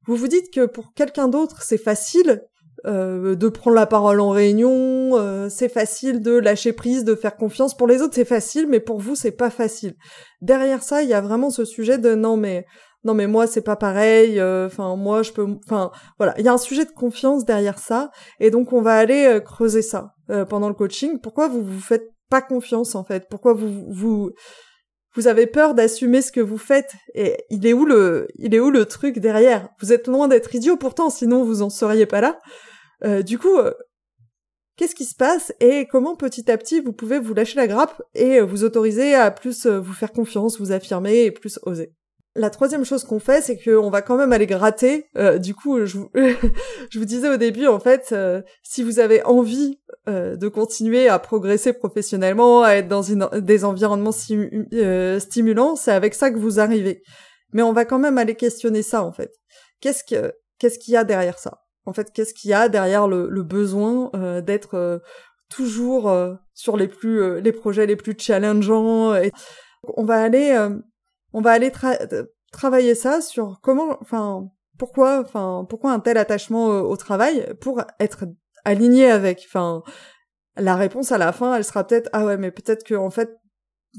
vous 0.05 0.15
vous 0.15 0.27
dites 0.27 0.53
que 0.53 0.67
pour 0.67 0.93
quelqu'un 0.93 1.27
d'autre, 1.27 1.63
c'est 1.63 1.79
facile, 1.79 2.43
euh, 2.86 3.36
de 3.36 3.50
prendre 3.50 3.75
la 3.75 3.88
parole 3.88 4.19
en 4.19 4.29
réunion, 4.29 5.17
euh, 5.17 5.50
c'est 5.50 5.67
facile 5.67 6.21
de 6.21 6.31
lâcher 6.31 6.74
prise, 6.74 7.03
de 7.03 7.15
faire 7.15 7.36
confiance. 7.36 7.75
Pour 7.75 7.88
les 7.88 8.01
autres, 8.01 8.13
c'est 8.13 8.24
facile, 8.24 8.67
mais 8.67 8.79
pour 8.79 9.00
vous, 9.00 9.15
c'est 9.15 9.31
pas 9.31 9.50
facile. 9.50 9.95
Derrière 10.41 10.83
ça, 10.83 11.01
il 11.01 11.09
y 11.09 11.13
a 11.13 11.21
vraiment 11.21 11.50
ce 11.50 11.65
sujet 11.65 11.97
de 11.97 12.13
non 12.13 12.38
mais 12.38 12.65
non 13.04 13.13
mais 13.13 13.27
moi 13.27 13.48
c'est 13.48 13.62
pas 13.62 13.75
pareil. 13.75 14.39
Euh, 14.39 14.68
enfin 14.68 14.96
moi 14.96 15.24
je 15.24 15.32
peux. 15.32 15.48
Enfin 15.66 15.92
voilà, 16.18 16.34
il 16.39 16.46
y 16.46 16.48
a 16.48 16.54
un 16.54 16.58
sujet 16.58 16.86
de 16.86 16.92
confiance 16.92 17.46
derrière 17.46 17.80
ça, 17.80 18.12
et 18.39 18.51
donc 18.51 18.74
on 18.74 18.82
va 18.82 18.96
aller 18.96 19.39
creuser 19.46 19.82
ça 19.82 20.13
pendant 20.50 20.68
le 20.68 20.75
coaching. 20.75 21.20
Pourquoi 21.20 21.48
vous 21.48 21.63
vous 21.63 21.80
faites 21.80 22.10
pas 22.30 22.42
confiance 22.42 22.96
en 22.96 23.04
fait? 23.04 23.27
Pourquoi 23.30 23.54
vous 23.54 23.86
vous 23.89 24.32
vous 25.16 25.27
avez 25.27 25.48
peur 25.48 25.74
d'assumer 25.74 26.22
ce 26.22 26.32
que 26.32 26.42
vous 26.42 26.58
faites? 26.58 26.94
Et 27.16 27.38
il 27.50 27.66
est 27.66 27.74
où 27.74 27.86
le 27.86 28.27
il 28.36 28.54
est 28.54 28.60
où 28.60 28.70
le 28.70 28.86
truc 28.86 29.20
derrière? 29.20 29.70
Vous 29.80 29.94
êtes 29.94 30.08
loin 30.08 30.27
d'être 30.27 30.54
idiot 30.54 30.77
pourtant 30.77 31.10
sinon 31.10 31.44
vous 31.44 31.62
en 31.62 31.70
seriez 31.70 32.06
pas 32.06 32.22
là. 32.22 32.39
Euh, 33.06 33.22
du 33.22 33.38
coup, 33.39 33.58
euh, 33.58 33.74
qu'est-ce 34.75 34.96
qui 34.96 35.06
se 35.06 35.16
passe? 35.16 35.54
Et 35.60 35.88
comment 35.88 36.16
petit 36.16 36.51
à 36.51 36.58
petit 36.58 36.82
vous 36.82 36.94
pouvez 36.94 37.20
vous 37.20 37.34
lâcher 37.34 37.56
la 37.56 37.68
grappe 37.68 38.01
et 38.16 38.39
euh, 38.39 38.46
vous 38.46 38.63
autoriser 38.63 39.16
à 39.16 39.32
plus 39.32 39.66
vous 39.68 39.94
faire 39.94 40.12
confiance, 40.12 40.60
vous 40.60 40.72
affirmer 40.72 41.24
et 41.24 41.32
plus 41.32 41.60
oser? 41.63 41.94
La 42.38 42.50
troisième 42.50 42.86
chose 42.86 43.03
qu'on 43.03 43.20
fait, 43.20 43.41
c'est 43.41 43.58
qu'on 43.58 43.89
va 43.89 44.01
quand 44.01 44.15
même 44.15 44.32
aller 44.32 44.46
gratter. 44.46 45.10
du 45.39 45.56
coup, 45.56 45.86
je 45.86 45.98
vous, 45.98 46.10
je 46.15 47.00
vous, 47.00 47.06
disais 47.06 47.29
au 47.29 47.38
début, 47.38 47.67
en 47.67 47.79
fait, 47.79 48.15
si 48.63 48.84
vous 48.84 49.00
avez 49.00 49.24
envie 49.24 49.79
de 50.08 50.48
continuer 50.48 51.10
à 51.10 51.20
progresser 51.20 51.74
professionnellement, 51.74 52.63
à 52.63 52.74
être 52.74 52.88
dans 52.88 53.01
des 53.39 53.65
environnements 53.65 54.12
stimulants, 54.12 55.75
c'est 55.75 55.91
avec 55.91 56.13
ça 56.13 56.32
que 56.32 56.38
vous 56.38 56.60
arrivez. 56.60 57.01
Mais 57.53 57.62
on 57.62 57.74
va 57.74 57.86
quand 57.86 58.00
même 58.00 58.17
aller 58.17 58.36
questionner 58.36 58.84
ça, 58.84 59.03
en 59.03 59.12
fait. 59.12 59.32
Qu'est-ce 59.82 60.03
que 60.03 60.34
qu'est-ce 60.60 60.79
qu'il 60.79 60.94
y 60.94 60.98
a 60.98 61.03
derrière 61.03 61.39
ça? 61.39 61.60
En 61.86 61.94
fait, 61.94 62.12
qu'est-ce 62.12 62.34
qu'il 62.34 62.51
y 62.51 62.53
a 62.53 62.67
derrière 62.70 63.08
le, 63.08 63.44
besoin 63.44 64.10
euh, 64.15 64.41
d'être 64.41 64.75
euh, 64.75 65.00
toujours 65.50 66.10
euh, 66.10 66.34
sur 66.53 66.75
les 66.75 66.88
plus 66.88 67.39
les 67.39 67.51
projets 67.51 67.86
les 67.86 67.96
plus 67.96 68.15
challengeants 68.17 69.15
et 69.15 69.32
on 69.96 70.03
va 70.03 70.22
aller 70.22 70.58
on 71.34 71.41
va 71.41 71.51
aller 71.51 71.72
travailler 72.51 72.96
ça 72.96 73.22
sur 73.22 73.60
comment 73.62 73.98
enfin 74.01 74.50
pourquoi 74.77 75.19
enfin 75.19 75.65
pourquoi 75.69 75.91
un 75.91 76.00
tel 76.00 76.17
attachement 76.17 76.67
au 76.67 76.96
travail 76.98 77.53
pour 77.62 77.81
être 78.00 78.25
aligné 78.65 79.10
avec 79.10 79.43
enfin 79.48 79.84
la 80.55 80.75
réponse 80.75 81.12
à 81.12 81.17
la 81.17 81.31
fin 81.31 81.55
elle 81.55 81.63
sera 81.63 81.86
peut-être 81.86 82.10
ah 82.13 82.25
ouais 82.25 82.38
mais 82.38 82.51
peut-être 82.51 82.84
que 82.84 82.96
en 82.96 83.10
fait 83.10 83.36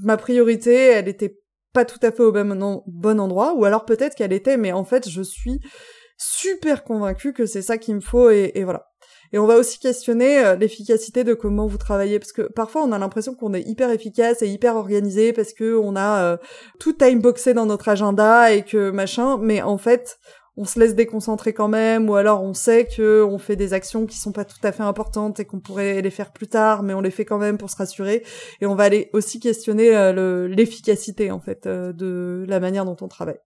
ma 0.02 0.16
priorité 0.16 0.74
elle 0.74 1.08
était 1.08 1.38
pas 1.72 1.84
tout 1.84 1.98
à 2.02 2.10
fait 2.10 2.22
au 2.22 2.32
bon, 2.32 2.82
bon 2.86 3.20
endroit 3.20 3.54
ou 3.54 3.64
alors 3.64 3.84
peut-être 3.84 4.14
qu'elle 4.14 4.32
était 4.32 4.56
mais 4.56 4.72
en 4.72 4.84
fait 4.84 5.08
je 5.08 5.22
suis 5.22 5.60
super 6.18 6.84
convaincu 6.84 7.32
que 7.32 7.46
c'est 7.46 7.62
ça 7.62 7.78
qu'il 7.78 7.94
me 7.94 8.00
faut 8.00 8.30
et, 8.30 8.52
voilà. 8.64 8.87
Et 9.32 9.38
on 9.38 9.46
va 9.46 9.56
aussi 9.56 9.78
questionner 9.78 10.38
euh, 10.38 10.56
l'efficacité 10.56 11.24
de 11.24 11.34
comment 11.34 11.66
vous 11.66 11.78
travaillez 11.78 12.18
parce 12.18 12.32
que 12.32 12.42
parfois 12.42 12.82
on 12.82 12.92
a 12.92 12.98
l'impression 12.98 13.34
qu'on 13.34 13.54
est 13.54 13.62
hyper 13.62 13.90
efficace 13.90 14.42
et 14.42 14.48
hyper 14.48 14.76
organisé 14.76 15.32
parce 15.32 15.52
que 15.52 15.76
on 15.76 15.96
a 15.96 16.22
euh, 16.22 16.36
tout 16.78 16.92
timeboxé 16.92 17.54
dans 17.54 17.66
notre 17.66 17.88
agenda 17.88 18.52
et 18.52 18.62
que 18.62 18.90
machin, 18.90 19.38
mais 19.38 19.62
en 19.62 19.78
fait 19.78 20.18
on 20.56 20.64
se 20.64 20.80
laisse 20.80 20.96
déconcentrer 20.96 21.52
quand 21.52 21.68
même 21.68 22.10
ou 22.10 22.16
alors 22.16 22.42
on 22.42 22.52
sait 22.52 22.86
que 22.86 23.22
on 23.22 23.38
fait 23.38 23.54
des 23.54 23.74
actions 23.74 24.06
qui 24.06 24.18
sont 24.18 24.32
pas 24.32 24.44
tout 24.44 24.58
à 24.64 24.72
fait 24.72 24.82
importantes 24.82 25.38
et 25.38 25.44
qu'on 25.44 25.60
pourrait 25.60 26.02
les 26.02 26.10
faire 26.10 26.32
plus 26.32 26.48
tard 26.48 26.82
mais 26.82 26.94
on 26.94 27.00
les 27.00 27.12
fait 27.12 27.24
quand 27.24 27.38
même 27.38 27.58
pour 27.58 27.70
se 27.70 27.76
rassurer 27.76 28.24
et 28.60 28.66
on 28.66 28.74
va 28.74 28.84
aller 28.84 29.08
aussi 29.12 29.38
questionner 29.38 29.96
euh, 29.96 30.48
l'efficacité 30.48 31.30
en 31.30 31.38
fait 31.38 31.68
de 31.68 32.44
la 32.48 32.60
manière 32.60 32.84
dont 32.84 32.96
on 33.00 33.08
travaille. 33.08 33.38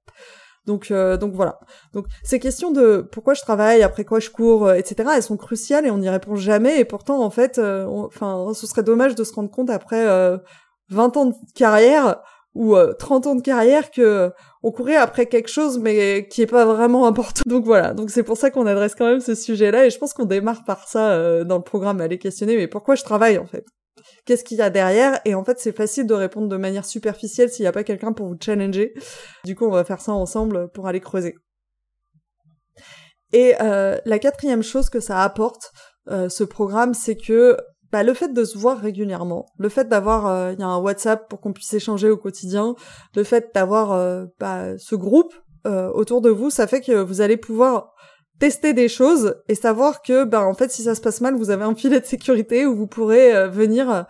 Donc, 0.66 0.90
euh, 0.90 1.16
donc 1.16 1.33
voilà. 1.35 1.59
Donc 1.92 2.07
ces 2.23 2.38
questions 2.38 2.71
de 2.71 3.07
pourquoi 3.11 3.35
je 3.35 3.42
travaille, 3.42 3.83
après 3.83 4.04
quoi 4.04 4.21
je 4.21 4.31
cours, 4.31 4.66
euh, 4.66 4.75
etc. 4.75 5.11
Elles 5.16 5.23
sont 5.23 5.37
cruciales 5.37 5.87
et 5.87 5.90
on 5.90 5.99
n'y 5.99 6.09
répond 6.09 6.37
jamais. 6.37 6.78
Et 6.78 6.85
pourtant, 6.85 7.23
en 7.23 7.31
fait, 7.31 7.59
euh, 7.59 7.87
enfin, 7.87 8.52
ce 8.54 8.66
serait 8.66 8.83
dommage 8.83 9.14
de 9.14 9.25
se 9.25 9.35
rendre 9.35 9.50
compte 9.50 9.71
après 9.71 10.07
20 10.90 11.16
ans 11.16 11.26
de 11.26 11.35
carrière 11.54 12.21
ou 12.54 12.76
30 12.99 13.26
ans 13.26 13.35
de 13.35 13.40
carrière 13.40 13.90
que 13.90 14.31
on 14.62 14.71
courait 14.71 14.97
après 14.97 15.25
quelque 15.26 15.49
chose 15.49 15.78
mais 15.78 16.28
qui 16.28 16.42
est 16.42 16.47
pas 16.47 16.66
vraiment 16.66 17.07
important. 17.07 17.42
Donc 17.47 17.64
voilà, 17.64 17.95
donc 17.95 18.11
c'est 18.11 18.23
pour 18.23 18.37
ça 18.37 18.50
qu'on 18.50 18.66
adresse 18.66 18.95
quand 18.95 19.07
même 19.07 19.21
ce 19.21 19.35
sujet-là 19.35 19.87
et 19.87 19.90
je 19.90 19.99
pense 19.99 20.12
qu'on 20.12 20.26
démarre 20.26 20.64
par 20.64 20.87
ça 20.87 21.45
dans 21.45 21.57
le 21.57 21.62
programme, 21.62 22.00
aller 22.00 22.19
questionner 22.19 22.57
mais 22.57 22.69
pourquoi 22.69 22.95
je 22.95 23.04
travaille 23.04 23.38
en 23.38 23.47
fait? 23.47 23.64
Qu'est-ce 24.25 24.45
qu'il 24.45 24.59
y 24.59 24.62
a 24.62 24.71
derrière 24.71 25.21
et 25.25 25.35
en 25.35 25.45
fait 25.45 25.59
c'est 25.59 25.76
facile 25.76 26.07
de 26.07 26.14
répondre 26.14 26.49
de 26.49 26.57
manière 26.57 26.85
superficielle 26.85 27.50
s'il 27.50 27.64
n'y 27.64 27.69
a 27.69 27.73
pas 27.73 27.85
quelqu'un 27.85 28.12
pour 28.12 28.26
vous 28.26 28.37
challenger. 28.41 28.95
Du 29.45 29.55
coup 29.55 29.67
on 29.67 29.71
va 29.71 29.85
faire 29.85 30.00
ça 30.00 30.12
ensemble 30.12 30.69
pour 30.69 30.87
aller 30.87 31.00
creuser. 31.00 31.35
Et 33.33 33.55
euh, 33.61 33.99
la 34.05 34.19
quatrième 34.19 34.62
chose 34.62 34.91
que 34.91 35.00
ça 35.00 35.23
apporte, 35.23 35.73
euh, 36.11 36.29
ce 36.29 36.45
programme, 36.45 36.95
c'est 36.95 37.17
que 37.17 37.57
bah, 37.91 38.02
le 38.02 38.14
fait 38.14 38.33
de 38.33 38.45
se 38.45 38.59
voir 38.59 38.79
régulièrement, 38.79 39.47
le 39.59 39.69
fait 39.69 39.88
d'avoir, 39.88 40.26
euh, 40.26 40.52
y 40.52 40.62
a 40.62 40.67
un 40.67 40.79
WhatsApp 40.79 41.29
pour 41.29 41.41
qu'on 41.41 41.52
puisse 41.52 41.73
échanger 41.73 42.11
au 42.11 42.17
quotidien, 42.17 42.75
le 43.14 43.25
fait 43.25 43.50
d'avoir 43.55 44.26
bah, 44.38 44.79
ce 44.79 44.95
groupe 44.95 45.35
autour 45.64 46.21
de 46.21 46.31
vous, 46.31 46.50
ça 46.50 46.67
fait 46.67 46.81
que 46.81 46.93
vous 46.93 47.21
allez 47.21 47.37
pouvoir 47.37 47.92
tester 48.43 48.73
des 48.73 48.89
choses 48.89 49.37
et 49.49 49.55
savoir 49.55 50.03
que, 50.03 50.25
ben, 50.25 50.41
en 50.41 50.55
fait, 50.55 50.69
si 50.73 50.83
ça 50.83 50.97
se 50.97 51.01
passe 51.01 51.21
mal, 51.21 51.37
vous 51.37 51.51
avez 51.51 51.63
un 51.63 51.77
filet 51.77 52.01
de 52.01 52.05
sécurité 52.05 52.67
où 52.67 52.75
vous 52.75 52.89
pourrez 52.89 53.33
euh, 53.33 53.47
venir 53.47 53.89
euh, 53.89 54.03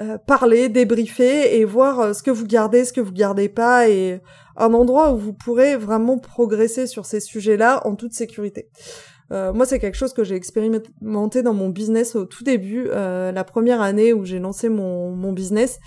euh, 0.00 0.16
parler, 0.16 0.70
débriefer 0.70 1.60
et 1.60 1.66
voir 1.66 2.14
ce 2.14 2.22
que 2.22 2.30
vous 2.30 2.46
gardez, 2.46 2.86
ce 2.86 2.94
que 2.94 3.02
vous 3.02 3.12
gardez 3.12 3.50
pas 3.50 3.90
et 3.90 4.22
un 4.56 4.72
endroit 4.72 5.12
où 5.12 5.18
vous 5.18 5.34
pourrez 5.34 5.76
vraiment 5.76 6.16
progresser 6.16 6.86
sur 6.86 7.04
ces 7.04 7.20
sujets-là 7.20 7.86
en 7.86 7.94
toute 7.94 8.14
sécurité. 8.14 8.70
moi, 9.30 9.66
c'est 9.66 9.78
quelque 9.78 9.98
chose 9.98 10.14
que 10.14 10.24
j'ai 10.24 10.34
expérimenté 10.34 11.42
dans 11.42 11.54
mon 11.54 11.68
business 11.68 12.16
au 12.16 12.24
tout 12.24 12.44
début, 12.44 12.88
la 12.88 13.44
première 13.44 13.82
année 13.82 14.14
où 14.14 14.24
j'ai 14.24 14.38
lancé 14.38 14.70
mon, 14.70 15.10
mon 15.14 15.32
business. 15.32 15.78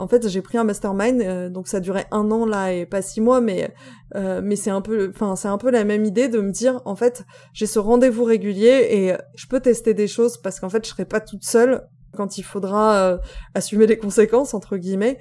En 0.00 0.08
fait, 0.08 0.28
j'ai 0.28 0.42
pris 0.42 0.58
un 0.58 0.64
mastermind, 0.64 1.50
donc 1.52 1.68
ça 1.68 1.80
durait 1.80 2.06
un 2.10 2.30
an 2.30 2.46
là 2.46 2.72
et 2.72 2.86
pas 2.86 3.02
six 3.02 3.20
mois, 3.20 3.40
mais 3.40 3.72
mais 4.14 4.56
c'est 4.56 4.70
un 4.70 4.80
peu, 4.80 5.10
enfin 5.14 5.36
c'est 5.36 5.48
un 5.48 5.58
peu 5.58 5.70
la 5.70 5.84
même 5.84 6.04
idée 6.04 6.28
de 6.28 6.40
me 6.40 6.50
dire, 6.50 6.80
en 6.84 6.96
fait, 6.96 7.24
j'ai 7.52 7.66
ce 7.66 7.78
rendez-vous 7.78 8.24
régulier 8.24 8.88
et 8.90 9.14
je 9.36 9.46
peux 9.46 9.60
tester 9.60 9.94
des 9.94 10.08
choses 10.08 10.38
parce 10.38 10.58
qu'en 10.60 10.68
fait, 10.68 10.84
je 10.84 10.90
serai 10.90 11.04
pas 11.04 11.20
toute 11.20 11.44
seule 11.44 11.86
quand 12.16 12.38
il 12.38 12.42
faudra 12.42 13.18
assumer 13.54 13.86
les 13.86 13.98
conséquences 13.98 14.54
entre 14.54 14.76
guillemets. 14.76 15.18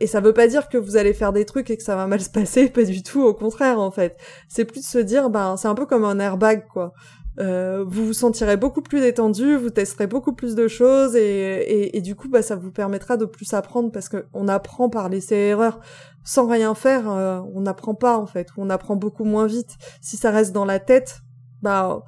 Et 0.00 0.06
ça 0.06 0.20
veut 0.20 0.32
pas 0.32 0.46
dire 0.46 0.68
que 0.68 0.78
vous 0.78 0.96
allez 0.96 1.12
faire 1.12 1.32
des 1.32 1.44
trucs 1.44 1.70
et 1.70 1.76
que 1.76 1.82
ça 1.82 1.96
va 1.96 2.06
mal 2.06 2.20
se 2.20 2.30
passer, 2.30 2.68
pas 2.70 2.84
du 2.84 3.02
tout, 3.02 3.22
au 3.22 3.34
contraire 3.34 3.80
en 3.80 3.90
fait. 3.90 4.16
C'est 4.48 4.64
plus 4.64 4.80
de 4.80 4.86
se 4.86 4.98
dire, 4.98 5.30
ben 5.30 5.56
c'est 5.56 5.68
un 5.68 5.74
peu 5.74 5.86
comme 5.86 6.04
un 6.04 6.18
airbag 6.18 6.66
quoi. 6.72 6.92
Euh, 7.40 7.84
vous 7.86 8.06
vous 8.06 8.12
sentirez 8.12 8.56
beaucoup 8.56 8.82
plus 8.82 9.00
détendu, 9.00 9.56
vous 9.56 9.70
testerez 9.70 10.08
beaucoup 10.08 10.32
plus 10.32 10.56
de 10.56 10.66
choses 10.66 11.14
et, 11.14 11.96
et, 11.96 12.00
du 12.00 12.16
coup 12.16 12.28
bah 12.28 12.42
ça 12.42 12.56
vous 12.56 12.72
permettra 12.72 13.16
de 13.16 13.26
plus 13.26 13.54
apprendre 13.54 13.92
parce 13.92 14.08
que 14.08 14.26
on 14.32 14.48
apprend 14.48 14.90
par 14.90 15.08
laisser 15.08 15.36
erreurs 15.36 15.78
sans 16.24 16.48
rien 16.48 16.74
faire, 16.74 17.08
euh, 17.08 17.40
on 17.54 17.60
n'apprend 17.60 17.94
pas 17.94 18.18
en 18.18 18.26
fait, 18.26 18.48
on 18.56 18.70
apprend 18.70 18.96
beaucoup 18.96 19.24
moins 19.24 19.46
vite. 19.46 19.76
Si 20.00 20.16
ça 20.16 20.32
reste 20.32 20.52
dans 20.52 20.64
la 20.64 20.80
tête, 20.80 21.20
bah 21.62 22.02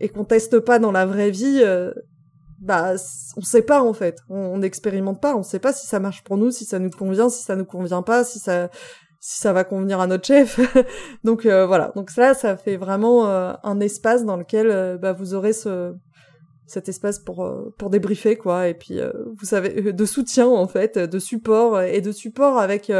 et 0.00 0.08
qu'on 0.08 0.24
teste 0.24 0.60
pas 0.60 0.78
dans 0.78 0.92
la 0.92 1.04
vraie 1.04 1.30
vie, 1.30 1.60
euh, 1.62 1.92
bah 2.58 2.94
on 3.36 3.42
sait 3.42 3.62
pas 3.62 3.82
en 3.82 3.92
fait, 3.92 4.20
on 4.30 4.58
n'expérimente 4.58 5.20
pas, 5.20 5.36
on 5.36 5.42
sait 5.42 5.58
pas 5.58 5.74
si 5.74 5.86
ça 5.86 6.00
marche 6.00 6.24
pour 6.24 6.38
nous, 6.38 6.50
si 6.50 6.64
ça 6.64 6.78
nous 6.78 6.90
convient, 6.90 7.28
si 7.28 7.42
ça 7.42 7.54
nous 7.54 7.66
convient 7.66 8.02
pas, 8.02 8.24
si 8.24 8.38
ça 8.38 8.70
si 9.28 9.42
ça 9.42 9.52
va 9.52 9.64
convenir 9.64 10.00
à 10.00 10.06
notre 10.06 10.24
chef. 10.24 10.58
donc 11.24 11.44
euh, 11.44 11.66
voilà, 11.66 11.92
donc 11.94 12.08
ça 12.10 12.32
ça 12.32 12.56
fait 12.56 12.78
vraiment 12.78 13.28
euh, 13.28 13.52
un 13.62 13.78
espace 13.80 14.24
dans 14.24 14.36
lequel 14.38 14.70
euh, 14.70 14.96
bah, 14.96 15.12
vous 15.12 15.34
aurez 15.34 15.52
ce 15.52 15.92
cet 16.66 16.88
espace 16.88 17.18
pour 17.18 17.46
pour 17.76 17.90
débriefer 17.90 18.36
quoi 18.36 18.68
et 18.68 18.74
puis 18.74 19.00
vous 19.38 19.46
savez 19.46 19.92
de 19.92 20.04
soutien 20.04 20.46
en 20.46 20.68
fait, 20.68 20.98
de 20.98 21.18
support 21.18 21.80
et 21.80 22.02
de 22.02 22.12
support 22.12 22.58
avec 22.58 22.92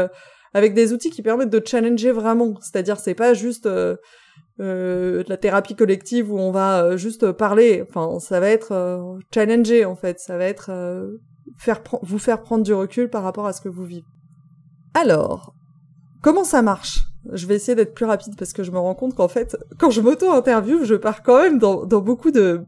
avec 0.55 0.73
des 0.73 0.91
outils 0.91 1.11
qui 1.11 1.21
permettent 1.21 1.51
de 1.51 1.61
challenger 1.63 2.11
vraiment, 2.11 2.55
c'est-à-dire 2.61 2.99
c'est 2.99 3.13
pas 3.13 3.35
juste 3.35 3.67
euh, 3.67 5.23
de 5.23 5.29
la 5.29 5.37
thérapie 5.37 5.75
collective 5.75 6.33
où 6.33 6.37
on 6.37 6.51
va 6.51 6.83
euh, 6.83 6.97
juste 6.97 7.31
parler. 7.31 7.85
Enfin, 7.87 8.19
ça 8.19 8.39
va 8.39 8.49
être 8.49 8.73
euh, 8.73 9.17
challenger 9.33 9.85
en 9.85 9.95
fait. 9.95 10.19
Ça 10.19 10.37
va 10.37 10.45
être 10.45 10.71
faire 11.57 11.81
vous 12.01 12.19
faire 12.19 12.41
prendre 12.41 12.63
du 12.63 12.73
recul 12.73 13.09
par 13.09 13.23
rapport 13.23 13.45
à 13.45 13.53
ce 13.53 13.61
que 13.61 13.69
vous 13.69 13.85
vivez. 13.85 14.03
Alors, 14.93 15.53
comment 16.21 16.43
ça 16.43 16.61
marche? 16.61 17.01
Je 17.31 17.45
vais 17.47 17.55
essayer 17.55 17.75
d'être 17.75 17.93
plus 17.93 18.05
rapide 18.05 18.35
parce 18.37 18.53
que 18.53 18.63
je 18.63 18.71
me 18.71 18.79
rends 18.79 18.95
compte 18.95 19.15
qu'en 19.15 19.27
fait, 19.27 19.57
quand 19.77 19.89
je 19.89 20.01
m'auto-interview, 20.01 20.83
je 20.83 20.95
pars 20.95 21.21
quand 21.21 21.41
même 21.41 21.59
dans, 21.59 21.85
beaucoup 21.85 22.31
de 22.31 22.61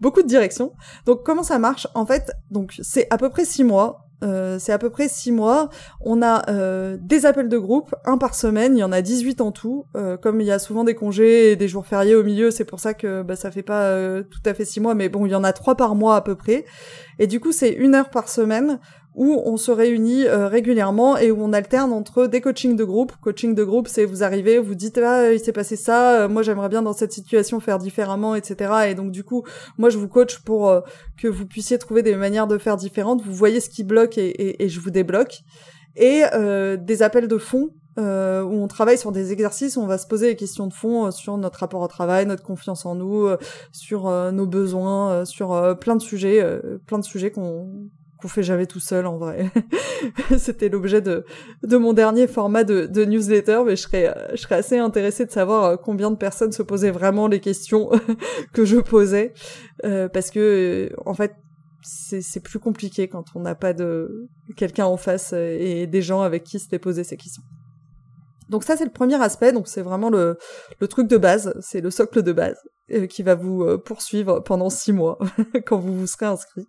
beaucoup 0.00 0.22
de 0.22 0.26
directions. 0.26 0.72
Donc, 1.04 1.22
comment 1.24 1.42
ça 1.42 1.58
marche? 1.58 1.86
En 1.94 2.06
fait, 2.06 2.32
donc 2.50 2.78
c'est 2.80 3.06
à 3.10 3.18
peu 3.18 3.28
près 3.28 3.44
six 3.44 3.64
mois. 3.64 4.06
Euh, 4.22 4.58
c'est 4.58 4.72
à 4.72 4.78
peu 4.78 4.90
près 4.90 5.08
six 5.08 5.32
mois. 5.32 5.70
On 6.00 6.22
a 6.22 6.48
euh, 6.50 6.98
des 7.00 7.24
appels 7.24 7.48
de 7.48 7.58
groupe, 7.58 7.94
un 8.04 8.18
par 8.18 8.34
semaine, 8.34 8.76
il 8.76 8.80
y 8.80 8.84
en 8.84 8.92
a 8.92 9.00
18 9.00 9.40
en 9.40 9.52
tout. 9.52 9.86
Euh, 9.96 10.16
comme 10.16 10.40
il 10.40 10.46
y 10.46 10.50
a 10.50 10.58
souvent 10.58 10.84
des 10.84 10.94
congés 10.94 11.52
et 11.52 11.56
des 11.56 11.68
jours 11.68 11.86
fériés 11.86 12.14
au 12.14 12.22
milieu, 12.22 12.50
c'est 12.50 12.64
pour 12.64 12.80
ça 12.80 12.92
que 12.92 13.22
bah, 13.22 13.36
ça 13.36 13.50
fait 13.50 13.62
pas 13.62 14.22
tout 14.22 14.42
à 14.44 14.52
fait 14.52 14.64
six 14.64 14.80
mois, 14.80 14.94
mais 14.94 15.08
bon, 15.08 15.24
il 15.26 15.32
y 15.32 15.34
en 15.34 15.44
a 15.44 15.52
trois 15.52 15.74
par 15.74 15.94
mois 15.94 16.16
à 16.16 16.20
peu 16.20 16.34
près. 16.34 16.64
Et 17.18 17.26
du 17.26 17.40
coup, 17.40 17.52
c'est 17.52 17.70
une 17.70 17.94
heure 17.94 18.10
par 18.10 18.28
semaine 18.28 18.78
où 19.20 19.42
on 19.44 19.58
se 19.58 19.70
réunit 19.70 20.24
euh, 20.24 20.48
régulièrement 20.48 21.18
et 21.18 21.30
où 21.30 21.42
on 21.42 21.52
alterne 21.52 21.92
entre 21.92 22.26
des 22.26 22.40
coachings 22.40 22.74
de 22.74 22.84
groupe. 22.84 23.12
Coaching 23.20 23.54
de 23.54 23.62
groupe, 23.62 23.86
c'est 23.86 24.06
vous 24.06 24.22
arrivez, 24.22 24.58
vous 24.58 24.74
dites 24.74 24.96
ah 24.96 25.30
il 25.30 25.38
s'est 25.38 25.52
passé 25.52 25.76
ça, 25.76 26.22
euh, 26.22 26.28
moi 26.28 26.42
j'aimerais 26.42 26.70
bien 26.70 26.80
dans 26.80 26.94
cette 26.94 27.12
situation 27.12 27.60
faire 27.60 27.76
différemment, 27.76 28.34
etc. 28.34 28.88
Et 28.88 28.94
donc 28.94 29.10
du 29.10 29.22
coup, 29.22 29.44
moi 29.76 29.90
je 29.90 29.98
vous 29.98 30.08
coach 30.08 30.38
pour 30.38 30.70
euh, 30.70 30.80
que 31.18 31.28
vous 31.28 31.44
puissiez 31.44 31.76
trouver 31.76 32.02
des 32.02 32.16
manières 32.16 32.46
de 32.46 32.56
faire 32.56 32.78
différentes. 32.78 33.20
Vous 33.20 33.34
voyez 33.34 33.60
ce 33.60 33.68
qui 33.68 33.84
bloque 33.84 34.16
et, 34.16 34.64
et, 34.64 34.70
je 34.70 34.80
vous 34.80 34.90
débloque. 34.90 35.42
Et 35.96 36.22
des 36.78 37.02
appels 37.02 37.28
de 37.28 37.36
fond 37.36 37.70
où 37.98 38.02
on 38.02 38.68
travaille 38.68 38.96
sur 38.96 39.12
des 39.12 39.32
exercices 39.32 39.76
on 39.76 39.86
va 39.86 39.98
se 39.98 40.06
poser 40.06 40.28
des 40.28 40.36
questions 40.36 40.66
de 40.66 40.72
fond 40.72 41.10
sur 41.10 41.36
notre 41.36 41.58
rapport 41.58 41.82
au 41.82 41.88
travail, 41.88 42.24
notre 42.24 42.44
confiance 42.44 42.86
en 42.86 42.94
nous, 42.94 43.28
sur 43.72 44.08
nos 44.32 44.46
besoins, 44.46 45.26
sur 45.26 45.76
plein 45.78 45.96
de 45.96 46.02
sujets, 46.02 46.42
plein 46.86 46.98
de 46.98 47.04
sujets 47.04 47.30
qu'on 47.32 47.90
qu'on 48.20 48.28
fait 48.28 48.42
jamais 48.42 48.66
tout 48.66 48.80
seul 48.80 49.06
en 49.06 49.16
vrai. 49.16 49.50
C'était 50.38 50.68
l'objet 50.68 51.00
de, 51.00 51.24
de 51.62 51.76
mon 51.76 51.92
dernier 51.92 52.26
format 52.26 52.64
de, 52.64 52.86
de 52.86 53.04
newsletter, 53.04 53.62
mais 53.64 53.76
je 53.76 53.82
serais, 53.82 54.14
je 54.32 54.36
serais 54.36 54.56
assez 54.56 54.78
intéressée 54.78 55.26
de 55.26 55.30
savoir 55.30 55.64
euh, 55.64 55.76
combien 55.76 56.10
de 56.10 56.16
personnes 56.16 56.52
se 56.52 56.62
posaient 56.62 56.90
vraiment 56.90 57.26
les 57.26 57.40
questions 57.40 57.90
que 58.52 58.64
je 58.64 58.76
posais, 58.76 59.32
euh, 59.84 60.08
parce 60.08 60.30
que 60.30 60.90
en 61.04 61.14
fait 61.14 61.34
c'est 61.82 62.42
plus 62.42 62.58
compliqué 62.58 63.08
quand 63.08 63.24
on 63.34 63.40
n'a 63.40 63.54
pas 63.54 63.72
de 63.72 64.28
quelqu'un 64.54 64.84
en 64.84 64.98
face 64.98 65.32
euh, 65.32 65.56
et 65.58 65.86
des 65.86 66.02
gens 66.02 66.20
avec 66.20 66.44
qui 66.44 66.58
se 66.58 66.76
poser 66.76 67.04
ces 67.04 67.16
questions. 67.16 67.42
Donc 68.50 68.64
ça 68.64 68.76
c'est 68.76 68.84
le 68.84 68.90
premier 68.90 69.20
aspect, 69.22 69.52
donc 69.52 69.68
c'est 69.68 69.82
vraiment 69.82 70.10
le, 70.10 70.36
le 70.80 70.88
truc 70.88 71.08
de 71.08 71.16
base, 71.16 71.54
c'est 71.60 71.80
le 71.80 71.90
socle 71.90 72.22
de 72.22 72.32
base 72.32 72.58
qui 73.08 73.22
va 73.22 73.36
vous 73.36 73.78
poursuivre 73.78 74.40
pendant 74.40 74.68
six 74.68 74.92
mois 74.92 75.16
quand 75.66 75.78
vous 75.78 75.96
vous 75.96 76.08
serez 76.08 76.26
inscrit. 76.26 76.66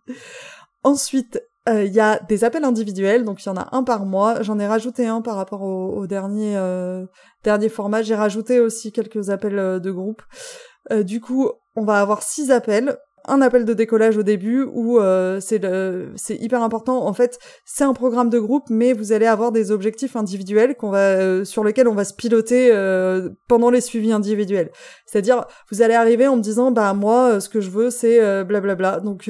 Ensuite, 0.84 1.42
euh, 1.70 1.84
il 1.84 1.94
y 1.94 2.00
a 2.00 2.20
des 2.28 2.44
appels 2.44 2.64
individuels, 2.64 3.24
donc 3.24 3.44
il 3.44 3.46
y 3.46 3.50
en 3.50 3.58
a 3.58 3.70
un 3.72 3.84
par 3.84 4.06
mois. 4.06 4.42
J'en 4.42 4.58
ai 4.58 4.66
rajouté 4.66 5.06
un 5.06 5.22
par 5.22 5.36
rapport 5.36 5.62
au, 5.62 6.08
dernier 6.08 6.58
euh, 6.58 7.06
dernier 7.44 7.70
format. 7.70 8.02
J'ai 8.02 8.16
rajouté 8.16 8.60
aussi 8.60 8.92
quelques 8.92 9.30
appels 9.30 9.60
euh, 9.60 9.80
de 9.80 9.92
groupe. 9.92 10.24
du 11.02 11.22
coup, 11.22 11.50
on 11.76 11.86
va 11.86 12.02
avoir 12.02 12.24
six 12.24 12.52
appels. 12.52 12.98
Un 13.26 13.40
appel 13.40 13.66
de 13.66 13.74
décollage 13.76 14.18
au 14.18 14.24
début 14.24 14.64
où 14.64 15.00
c'est 15.40 15.62
c'est 16.16 16.36
hyper 16.38 16.64
important. 16.64 17.06
En 17.06 17.14
fait, 17.14 17.38
c'est 17.66 17.84
un 17.84 17.94
programme 17.94 18.32
de 18.32 18.40
groupe, 18.40 18.66
mais 18.72 18.94
vous 18.94 19.12
allez 19.12 19.28
avoir 19.28 19.52
des 19.52 19.70
objectifs 19.70 20.16
individuels 20.16 20.76
qu'on 20.76 20.90
va 20.90 21.46
sur 21.46 21.64
lesquels 21.64 21.88
on 21.88 21.94
va 21.94 22.04
se 22.04 22.16
piloter 22.16 22.72
pendant 23.48 23.70
les 23.70 23.82
suivis 23.82 24.12
individuels. 24.12 24.72
C'est-à-dire, 25.06 25.46
vous 25.72 25.84
allez 25.84 25.94
arriver 25.94 26.28
en 26.28 26.36
me 26.36 26.42
disant, 26.42 26.72
bah 26.72 26.96
moi, 26.96 27.40
ce 27.40 27.48
que 27.48 27.62
je 27.62 27.70
veux, 27.70 27.92
c'est 27.92 28.44
blablabla. 28.44 29.02
Donc 29.02 29.30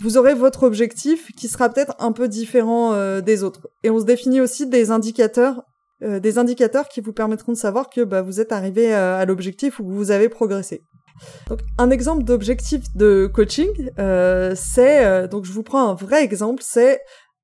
vous 0.00 0.18
aurez 0.18 0.34
votre 0.34 0.64
objectif 0.64 1.32
qui 1.32 1.48
sera 1.48 1.68
peut-être 1.68 1.94
un 1.98 2.12
peu 2.12 2.28
différent 2.28 2.92
euh, 2.92 3.20
des 3.20 3.42
autres. 3.42 3.68
Et 3.82 3.90
on 3.90 3.98
se 3.98 4.04
définit 4.04 4.40
aussi 4.40 4.66
des 4.66 4.90
indicateurs, 4.90 5.62
euh, 6.02 6.20
des 6.20 6.38
indicateurs 6.38 6.88
qui 6.88 7.00
vous 7.00 7.12
permettront 7.12 7.52
de 7.52 7.56
savoir 7.56 7.88
que 7.88 8.02
bah, 8.02 8.22
vous 8.22 8.40
êtes 8.40 8.52
arrivé 8.52 8.94
euh, 8.94 9.18
à, 9.18 9.24
l'objectif 9.24 9.80
ou 9.80 9.84
que 9.84 9.92
vous 9.92 10.10
avez 10.10 10.28
progressé. 10.28 10.82
Donc, 11.48 11.60
un 11.78 11.88
exemple 11.90 12.24
d'objectif 12.24 12.82
de 12.94 13.30
coaching, 13.32 13.70
c'est 14.54 15.28
donc 15.28 15.46
je 15.46 15.52
vous 15.52 15.62
prends 15.62 15.88
un 15.88 15.94
vrai 15.94 16.22
exemple, 16.22 16.62
c'est 16.62 17.00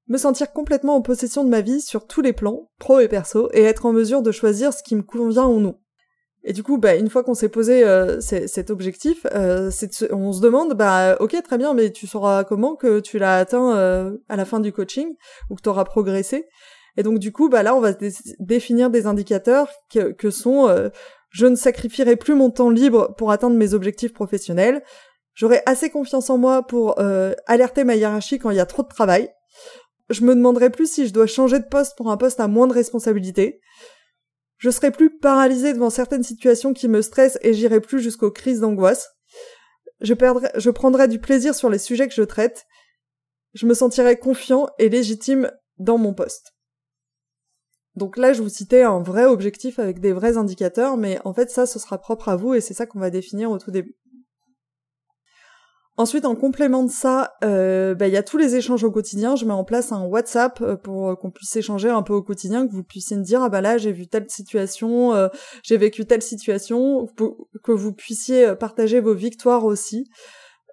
me 0.09 0.19
sentir 0.19 0.53
complètement 0.53 0.97
en 0.97 1.01
possession 1.01 1.43
de 1.43 1.49
ma 1.49 1.63
vie 1.63 1.81
sur 1.81 2.07
tous 2.07 2.21
les 2.21 2.35
plans, 2.35 2.69
pro 2.79 3.01
et 3.01 3.09
perso, 3.09 3.49
et 3.55 3.63
être 3.63 3.87
en 3.87 3.95
mesure 3.95 4.21
de 4.21 4.31
choisir 4.31 4.75
ce 4.75 4.83
qui 4.83 4.95
me 4.95 5.03
convient 5.03 5.47
ou 5.47 5.59
non. 5.59 5.79
Et 6.45 6.53
du 6.53 6.63
coup, 6.63 6.77
bah, 6.77 6.97
une 6.97 7.09
fois 7.09 7.23
qu'on 7.23 7.35
s'est 7.35 7.49
posé 7.49 7.85
euh, 7.85 8.21
cet 8.21 8.71
objectif, 8.71 9.27
euh, 9.33 9.71
on 10.11 10.33
se 10.33 10.41
demande, 10.41 10.75
bah, 10.75 11.17
ok, 11.21 11.41
très 11.43 11.57
bien, 11.57 11.73
mais 11.73 11.91
tu 11.91 12.07
sauras 12.07 12.43
comment 12.43 12.75
que 12.75 12.99
tu 12.99 13.19
l'as 13.19 13.37
atteint 13.37 13.77
euh, 13.77 14.17
à 14.29 14.37
la 14.37 14.45
fin 14.45 14.59
du 14.59 14.73
coaching 14.73 15.15
ou 15.51 15.55
que 15.55 15.63
tu 15.63 15.69
auras 15.69 15.85
progressé. 15.85 16.49
Et 16.97 17.05
donc, 17.05 17.21
du 17.21 17.31
coup, 17.31 17.49
bah, 17.49 17.63
là, 17.63 17.77
on 17.77 17.81
va 17.81 17.93
définir 18.41 18.91
des 18.91 19.07
indicateurs 19.07 19.69
que, 19.93 20.13
que 20.13 20.31
sont 20.31 20.69
euh, 20.69 20.89
je 21.31 21.47
ne 21.47 21.55
sacrifierai 21.55 22.17
plus 22.17 22.35
mon 22.35 22.51
temps 22.51 22.71
libre 22.71 23.15
pour 23.17 23.31
atteindre 23.31 23.57
mes 23.57 23.73
objectifs 23.73 24.13
professionnels. 24.13 24.83
J'aurai 25.35 25.63
assez 25.65 25.89
confiance 25.89 26.29
en 26.29 26.37
moi 26.37 26.67
pour 26.67 27.01
alerter 27.47 27.85
ma 27.85 27.97
hiérarchie 27.97 28.39
quand 28.39 28.51
il 28.51 28.59
y 28.59 28.61
a 28.61 28.67
trop 28.67 28.83
de 28.83 28.89
travail. 28.89 29.31
Je 30.11 30.25
me 30.25 30.35
demanderai 30.35 30.69
plus 30.69 30.93
si 30.93 31.07
je 31.07 31.15
dois 31.15 31.27
changer 31.27 31.59
de 31.59 31.65
poste 31.65 31.97
pour 31.97 32.11
un 32.11 32.19
poste 32.19 32.39
à 32.39 32.49
moins 32.49 32.67
de 32.67 32.75
responsabilité. 32.75 33.63
Je 34.63 34.71
serai 34.71 34.93
plus 34.93 35.19
paralysée 35.19 35.73
devant 35.73 35.91
certaines 35.91 36.23
situations 36.23 36.73
qui 36.73 36.87
me 36.87 37.03
stressent 37.03 37.37
et 37.43 37.53
j'irai 37.53 37.81
plus 37.81 38.01
jusqu'aux 38.01 38.31
crises 38.31 38.61
d'angoisse. 38.61 39.11
Je 40.01 40.15
je 40.55 40.71
prendrai 40.71 41.09
du 41.09 41.19
plaisir 41.19 41.53
sur 41.53 41.69
les 41.69 41.81
sujets 41.81 42.07
que 42.07 42.15
je 42.15 42.23
traite. 42.23 42.65
Je 43.55 43.67
me 43.67 43.75
sentirai 43.75 44.21
confiant 44.21 44.69
et 44.79 44.89
légitime 44.89 45.51
dans 45.79 45.99
mon 45.99 46.15
poste. 46.15 46.55
Donc 47.97 48.17
là, 48.17 48.33
je 48.33 48.41
vous 48.41 48.49
citais 48.49 48.85
un 48.85 49.03
vrai 49.03 49.25
objectif 49.25 49.81
avec 49.81 49.99
des 49.99 50.13
vrais 50.13 50.37
indicateurs, 50.37 50.97
mais 50.97 51.19
en 51.25 51.35
fait, 51.35 51.51
ça, 51.51 51.67
ce 51.67 51.81
sera 51.81 51.99
propre 51.99 52.29
à 52.29 52.37
vous 52.37 52.55
et 52.55 52.61
c'est 52.61 52.73
ça 52.73 52.87
qu'on 52.87 53.01
va 53.01 53.11
définir 53.11 53.51
au 53.51 53.59
tout 53.59 53.73
début. 53.73 53.97
Ensuite, 55.99 56.25
en 56.25 56.35
complément 56.35 56.85
de 56.85 56.91
ça, 56.91 57.35
euh, 57.45 57.95
bah, 57.95 58.09
il 58.09 58.15
y 58.15 58.17
a 58.17 58.23
tous 58.23 58.39
les 58.39 58.57
échanges 58.57 58.83
au 58.83 58.91
quotidien. 58.91 59.37
Je 59.37 59.45
mets 59.45 59.53
en 59.53 59.65
place 59.65 59.93
un 59.93 60.05
WhatsApp 60.05 60.59
euh, 60.63 60.75
pour 60.75 61.11
euh, 61.11 61.17
qu'on 61.17 61.31
puisse 61.31 61.55
échanger 61.55 61.91
un 61.91 62.03
peu 62.03 62.15
au 62.15 62.23
quotidien, 62.23 62.67
que 62.67 62.73
vous 62.73 62.83
puissiez 62.83 63.15
me 63.15 63.23
dire 63.23 63.43
ah 63.43 63.51
bah 63.51 63.61
là 63.61 63.77
j'ai 63.77 63.93
vu 63.93 64.07
telle 64.07 64.29
situation, 64.31 65.13
j'ai 65.63 65.77
vécu 65.77 66.07
telle 66.07 66.23
situation, 66.23 67.07
que 67.63 67.73
vous 67.73 67.93
puissiez 67.93 68.55
partager 68.57 69.01
vos 69.01 69.15
victoires 69.15 69.65
aussi. 69.65 70.09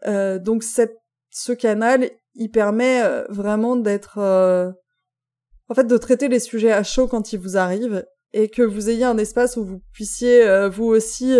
donc 0.05 0.63
cette, 0.63 0.97
ce 1.31 1.51
canal, 1.51 2.09
il 2.35 2.49
permet 2.49 3.03
vraiment 3.29 3.75
d'être, 3.75 4.19
en 4.19 5.75
fait, 5.75 5.85
de 5.85 5.97
traiter 5.97 6.29
les 6.29 6.39
sujets 6.39 6.71
à 6.71 6.83
chaud 6.83 7.07
quand 7.07 7.33
ils 7.33 7.39
vous 7.39 7.57
arrivent 7.57 8.05
et 8.31 8.49
que 8.49 8.61
vous 8.61 8.89
ayez 8.89 9.03
un 9.03 9.17
espace 9.17 9.57
où 9.57 9.65
vous 9.65 9.81
puissiez 9.91 10.69
vous 10.69 10.85
aussi 10.85 11.37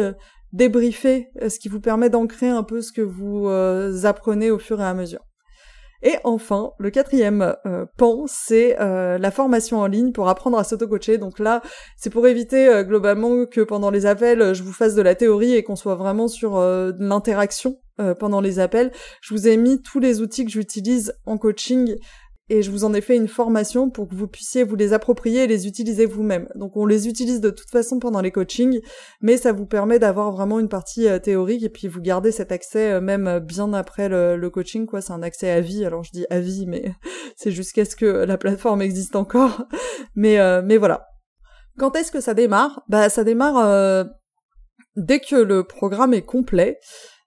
débriefer, 0.54 1.30
euh, 1.42 1.50
ce 1.50 1.60
qui 1.60 1.70
vous 1.70 1.80
permet 1.80 2.10
d'ancrer 2.10 2.50
un 2.50 2.64
peu 2.64 2.82
ce 2.82 2.92
que 2.92 3.02
vous 3.02 3.48
euh, 3.48 4.04
apprenez 4.04 4.52
au 4.52 4.60
fur 4.60 4.82
et 4.82 4.86
à 4.86 4.94
mesure. 4.94 5.22
Et 6.02 6.16
enfin, 6.24 6.72
le 6.80 6.92
quatrième 6.92 7.56
euh, 7.66 7.86
pan, 7.98 8.24
c'est 8.26 8.78
la 8.80 9.32
formation 9.32 9.80
en 9.80 9.86
ligne 9.86 10.14
pour 10.14 10.30
apprendre 10.30 10.58
à 10.58 10.64
s'auto-coacher. 10.64 11.18
Donc 11.18 11.40
là, 11.40 11.62
c'est 11.98 12.10
pour 12.10 12.26
éviter 12.26 12.84
globalement 12.86 13.46
que 13.46 13.60
pendant 13.60 13.92
les 13.92 14.06
appels, 14.06 14.54
je 14.54 14.64
vous 14.64 14.72
fasse 14.72 14.96
de 14.96 15.02
la 15.02 15.14
théorie 15.14 15.56
et 15.56 15.64
qu'on 15.64 15.76
soit 15.76 15.96
vraiment 15.96 16.30
sur 16.30 16.58
l'interaction 17.00 17.82
pendant 18.18 18.40
les 18.40 18.60
appels. 18.60 18.94
Je 19.20 19.34
vous 19.34 19.50
ai 19.50 19.58
mis 19.58 19.82
tous 19.82 20.00
les 20.00 20.22
outils 20.22 20.46
que 20.46 20.52
j'utilise 20.52 21.14
en 21.26 21.38
coaching 21.38 21.98
et 22.50 22.62
je 22.62 22.72
vous 22.72 22.84
en 22.84 22.94
ai 22.94 23.02
fait 23.02 23.16
une 23.16 23.28
formation 23.28 23.90
pour 23.90 24.08
que 24.08 24.16
vous 24.16 24.28
puissiez 24.28 24.64
vous 24.64 24.76
les 24.76 24.94
approprier 24.94 25.44
et 25.44 25.48
les 25.48 25.68
utiliser 25.68 26.06
vous-même. 26.06 26.48
Donc 26.56 26.76
on 26.78 26.86
les 26.86 27.08
utilise 27.08 27.42
de 27.42 27.50
toute 27.50 27.70
façon 27.70 28.00
pendant 28.00 28.22
les 28.22 28.32
coachings, 28.32 28.82
mais 29.22 29.38
ça 29.38 29.52
vous 29.52 29.66
permet 29.66 30.00
d'avoir 30.00 30.32
vraiment 30.32 30.60
une 30.60 30.70
partie 30.70 31.08
euh, 31.08 31.20
théorique 31.20 31.64
et 31.64 31.70
puis 31.70 31.88
vous 31.88 32.02
gardez 32.02 32.32
cet 32.32 32.52
accès 32.52 32.94
euh, 32.94 33.02
même 33.02 33.28
euh, 33.28 33.40
bien 33.40 33.74
après 33.74 34.10
le, 34.10 34.50
coaching, 34.50 34.88
quoi. 34.88 35.02
C'est 35.02 35.14
un 35.14 35.22
accès 35.22 35.52
à 35.52 35.62
vie. 35.62 35.86
Alors 35.86 36.04
je 36.04 36.12
dis 36.12 36.26
à 36.30 36.40
vie, 36.40 36.66
mais 36.66 36.94
c'est 37.36 37.52
jusqu'à 37.52 37.86
ce 37.86 37.96
que 37.96 38.06
la 38.06 38.38
plateforme 38.38 38.82
existe 38.82 39.16
encore. 39.16 39.66
mais 40.16 40.40
mais 40.64 40.78
voilà. 40.78 41.06
Quand 41.78 41.96
est-ce 41.96 42.12
que 42.12 42.20
ça 42.20 42.34
démarre? 42.34 42.82
Bah 42.90 43.10
ça 43.10 43.24
démarre 43.24 44.06
dès 44.96 45.20
que 45.20 45.36
le 45.36 45.64
programme 45.64 46.14
est 46.14 46.24
complet. 46.24 46.80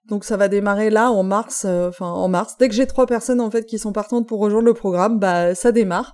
Donc 0.09 0.25
ça 0.25 0.35
va 0.35 0.49
démarrer 0.49 0.89
là 0.89 1.11
en 1.11 1.23
mars, 1.23 1.63
euh, 1.65 1.87
enfin 1.89 2.07
en 2.07 2.27
mars. 2.27 2.57
Dès 2.57 2.67
que 2.67 2.75
j'ai 2.75 2.87
trois 2.87 3.05
personnes 3.05 3.39
en 3.39 3.49
fait 3.49 3.65
qui 3.65 3.79
sont 3.79 3.93
partantes 3.93 4.27
pour 4.27 4.39
rejoindre 4.39 4.65
le 4.65 4.73
programme, 4.73 5.17
bah 5.19 5.55
ça 5.55 5.71
démarre. 5.71 6.13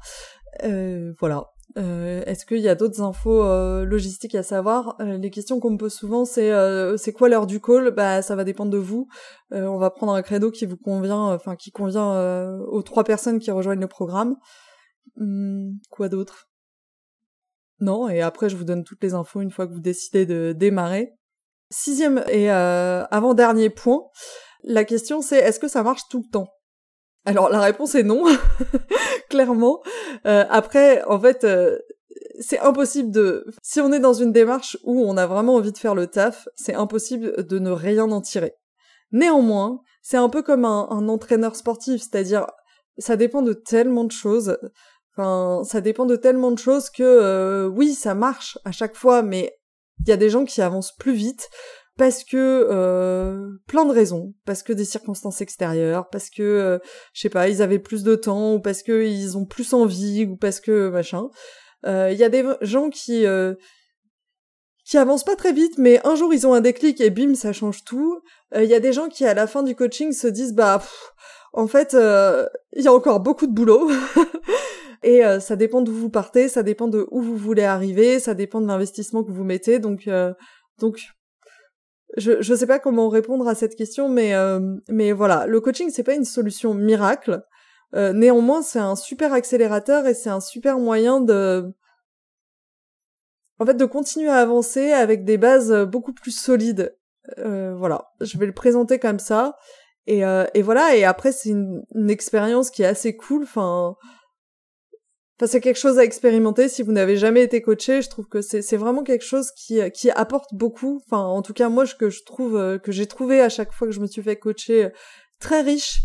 Euh, 0.64 1.14
voilà. 1.20 1.46
Euh, 1.78 2.24
Est-ce 2.26 2.46
qu'il 2.46 2.60
y 2.60 2.70
a 2.70 2.76
d'autres 2.76 3.02
infos 3.02 3.44
logistiques 3.86 4.36
à 4.36 4.44
savoir? 4.44 4.96
Les 5.00 5.30
questions 5.32 5.60
qu'on 5.60 5.72
me 5.72 5.78
pose 5.78 5.94
souvent, 5.94 6.26
c'est 6.26 6.52
c'est 6.98 7.14
quoi 7.14 7.30
l'heure 7.30 7.48
du 7.48 7.60
call? 7.62 7.92
Bah 7.92 8.22
ça 8.22 8.36
va 8.36 8.44
dépendre 8.44 8.72
de 8.72 8.78
vous. 8.78 9.08
on 9.52 9.78
va 9.78 9.90
prendre 9.90 10.14
un 10.14 10.22
credo 10.22 10.52
qui 10.52 10.66
vous 10.66 10.78
convient, 10.78 11.34
enfin 11.34 11.56
qui 11.56 11.72
convient 11.72 12.60
aux 12.68 12.84
trois 12.84 13.04
personnes 13.04 13.40
qui 13.40 13.52
rejoignent 13.52 13.82
le 13.82 13.88
programme. 13.88 14.36
Hum, 15.20 15.74
quoi 15.90 16.10
d'autre? 16.10 16.50
Non. 17.80 18.10
Et 18.10 18.22
après 18.22 18.50
je 18.50 18.56
vous 18.56 18.66
donne 18.66 18.84
toutes 18.84 19.04
les 19.04 19.14
infos 19.14 19.42
une 19.42 19.52
fois 19.52 19.68
que 19.68 19.74
vous 19.74 19.80
décidez 19.80 20.26
de 20.26 20.54
démarrer. 20.58 21.19
Sixième 21.72 22.24
et 22.28 22.52
euh, 22.52 23.06
avant-dernier 23.12 23.70
point, 23.70 24.04
la 24.64 24.84
question 24.84 25.22
c'est 25.22 25.38
est-ce 25.38 25.60
que 25.60 25.68
ça 25.68 25.84
marche 25.84 26.04
tout 26.10 26.24
le 26.26 26.30
temps? 26.30 26.48
Alors 27.26 27.50
la 27.50 27.60
réponse 27.60 27.96
est 27.96 28.04
non, 28.04 28.24
clairement. 29.30 29.82
Euh, 30.26 30.46
après, 30.50 31.04
en 31.04 31.20
fait, 31.20 31.44
euh, 31.44 31.78
c'est 32.40 32.60
impossible 32.60 33.12
de... 33.12 33.46
Si 33.62 33.82
on 33.82 33.92
est 33.92 34.00
dans 34.00 34.14
une 34.14 34.32
démarche 34.32 34.78
où 34.84 35.04
on 35.06 35.18
a 35.18 35.28
vraiment 35.28 35.56
envie 35.56 35.72
de 35.72 35.78
faire 35.78 35.96
le 35.96 36.08
taf, 36.08 36.48
c'est 36.56 36.74
impossible 36.74 37.46
de 37.46 37.60
ne 37.60 37.72
rien 37.72 38.10
en 38.12 38.22
tirer. 38.22 38.56
Néanmoins, 39.12 39.82
c'est 40.02 40.18
un 40.18 40.30
peu 40.30 40.42
comme 40.42 40.66
un, 40.66 40.88
un 40.90 41.08
entraîneur 41.10 41.56
sportif, 41.56 42.02
c'est-à-dire 42.02 42.48
ça 42.98 43.16
dépend 43.16 43.42
de 43.42 43.54
tellement 43.54 44.04
de 44.04 44.12
choses. 44.12 44.58
Enfin, 45.16 45.64
ça 45.64 45.82
dépend 45.82 46.06
de 46.06 46.16
tellement 46.16 46.52
de 46.52 46.58
choses 46.58 46.90
que 46.90 47.04
euh, 47.04 47.68
oui, 47.68 47.94
ça 47.94 48.16
marche 48.16 48.58
à 48.66 48.72
chaque 48.72 48.96
fois, 48.96 49.22
mais 49.22 49.59
il 50.02 50.10
y 50.10 50.12
a 50.12 50.18
des 50.18 50.30
gens 50.30 50.46
qui 50.46 50.62
avancent 50.62 50.96
plus 50.96 51.14
vite 51.14 51.50
parce 52.00 52.24
que 52.24 52.68
euh, 52.72 53.50
plein 53.68 53.84
de 53.84 53.92
raisons, 53.92 54.34
parce 54.46 54.64
que 54.64 54.72
des 54.72 54.86
circonstances 54.86 55.42
extérieures, 55.42 56.08
parce 56.10 56.30
que 56.30 56.42
euh, 56.42 56.80
je 57.14 57.22
sais 57.22 57.30
pas, 57.30 57.50
ils 57.50 57.62
avaient 57.62 57.78
plus 57.78 58.04
de 58.04 58.16
temps 58.16 58.54
ou 58.54 58.60
parce 58.62 58.84
que 58.84 59.04
ils 59.04 59.38
ont 59.38 59.46
plus 59.46 59.74
envie 59.74 60.26
ou 60.26 60.38
parce 60.38 60.62
que 60.62 60.90
machin. 60.90 61.30
Euh, 61.86 62.10
il 62.12 62.18
y 62.18 62.24
a 62.24 62.30
des 62.30 62.46
gens 62.62 62.90
qui 62.90 63.26
qui 64.86 64.98
avancent 64.98 65.26
pas 65.26 65.36
très 65.36 65.52
vite, 65.52 65.78
mais 65.78 66.00
un 66.08 66.16
jour 66.16 66.34
ils 66.34 66.48
ont 66.48 66.54
un 66.54 66.62
déclic 66.62 67.02
et 67.02 67.10
bim 67.10 67.36
ça 67.36 67.52
change 67.52 67.84
tout. 67.84 68.22
Il 68.56 68.64
y 68.64 68.74
a 68.74 68.80
des 68.80 68.94
gens 68.94 69.10
qui 69.10 69.26
à 69.26 69.34
la 69.34 69.46
fin 69.46 69.62
du 69.62 69.76
coaching 69.76 70.14
se 70.14 70.28
disent 70.28 70.54
bah 70.54 70.82
en 71.52 71.68
fait 71.68 71.94
il 71.94 72.82
y 72.82 72.88
a 72.88 72.94
encore 72.94 73.20
beaucoup 73.20 73.46
de 73.46 73.54
boulot. 73.54 73.92
Et 75.04 75.26
euh, 75.26 75.40
ça 75.40 75.56
dépend 75.56 75.82
d'où 75.82 75.94
vous 75.94 76.10
partez, 76.10 76.50
ça 76.50 76.64
dépend 76.64 76.88
de 76.88 77.08
où 77.12 77.22
vous 77.22 77.38
voulez 77.38 77.64
arriver, 77.64 78.20
ça 78.20 78.34
dépend 78.34 78.60
de 78.60 78.68
l'investissement 78.68 79.24
que 79.24 79.32
vous 79.32 79.44
mettez. 79.44 79.80
Donc, 79.80 80.08
euh, 80.08 80.34
donc, 80.80 81.00
je 82.18 82.42
je 82.42 82.54
sais 82.54 82.68
pas 82.68 82.80
comment 82.80 83.08
répondre 83.08 83.48
à 83.48 83.56
cette 83.56 83.76
question, 83.76 84.10
mais 84.10 84.34
euh, 84.34 84.60
mais 84.90 85.12
voilà, 85.12 85.46
le 85.48 85.62
coaching 85.62 85.90
c'est 85.90 86.04
pas 86.04 86.16
une 86.16 86.26
solution 86.26 86.74
miracle. 86.74 87.44
néanmoins, 87.94 88.62
c'est 88.62 88.80
un 88.80 88.96
super 88.96 89.34
accélérateur 89.34 90.06
et 90.06 90.14
c'est 90.14 90.30
un 90.30 90.42
super 90.42 90.80
moyen 90.80 91.22
de 91.22 91.66
en 93.60 93.66
fait 93.66 93.76
de 93.76 93.86
continuer 93.86 94.30
à 94.30 94.38
avancer 94.38 94.92
avec 94.92 95.24
des 95.26 95.38
bases 95.38 95.74
beaucoup 95.86 96.14
plus 96.14 96.32
solides. 96.32 96.96
voilà, 97.38 98.12
je 98.22 98.38
vais 98.38 98.48
le 98.48 98.54
présenter 98.54 99.00
comme 99.00 99.20
ça. 99.20 99.56
Et, 100.08 100.22
et 100.54 100.62
voilà, 100.62 100.96
et 100.96 101.06
après 101.06 101.32
c'est 101.32 101.50
une, 101.50 101.84
une 101.96 102.10
expérience 102.10 102.72
qui 102.72 102.82
est 102.84 102.88
assez 102.88 103.16
cool. 103.16 103.44
Enfin, 103.44 103.96
Enfin, 105.40 105.50
c'est 105.50 105.62
quelque 105.62 105.80
chose 105.80 105.98
à 105.98 106.04
expérimenter 106.04 106.68
si 106.68 106.84
vous 106.84 106.92
n'avez 106.92 107.16
jamais 107.16 107.42
été 107.42 107.62
coaché. 107.62 108.02
Je 108.02 108.10
trouve 108.10 108.28
que 108.28 108.42
c'est 108.42 108.76
vraiment 108.76 109.04
quelque 109.04 109.24
chose 109.24 109.52
qui 109.52 109.80
qui 109.92 110.12
apporte 110.12 110.54
beaucoup. 110.54 111.02
Enfin, 111.06 111.24
en 111.24 111.42
tout 111.42 111.54
cas 111.54 111.70
moi, 111.70 111.86
je 111.86 112.24
trouve 112.26 112.58
euh, 112.58 112.78
que 112.78 112.92
j'ai 112.92 113.06
trouvé 113.06 113.40
à 113.40 113.48
chaque 113.48 113.72
fois 113.72 113.88
que 113.88 113.94
je 113.94 114.02
me 114.02 114.08
suis 114.08 114.22
fait 114.22 114.36
coacher 114.36 114.86
euh, 114.86 114.90
très 115.40 115.62
riche. 115.62 116.00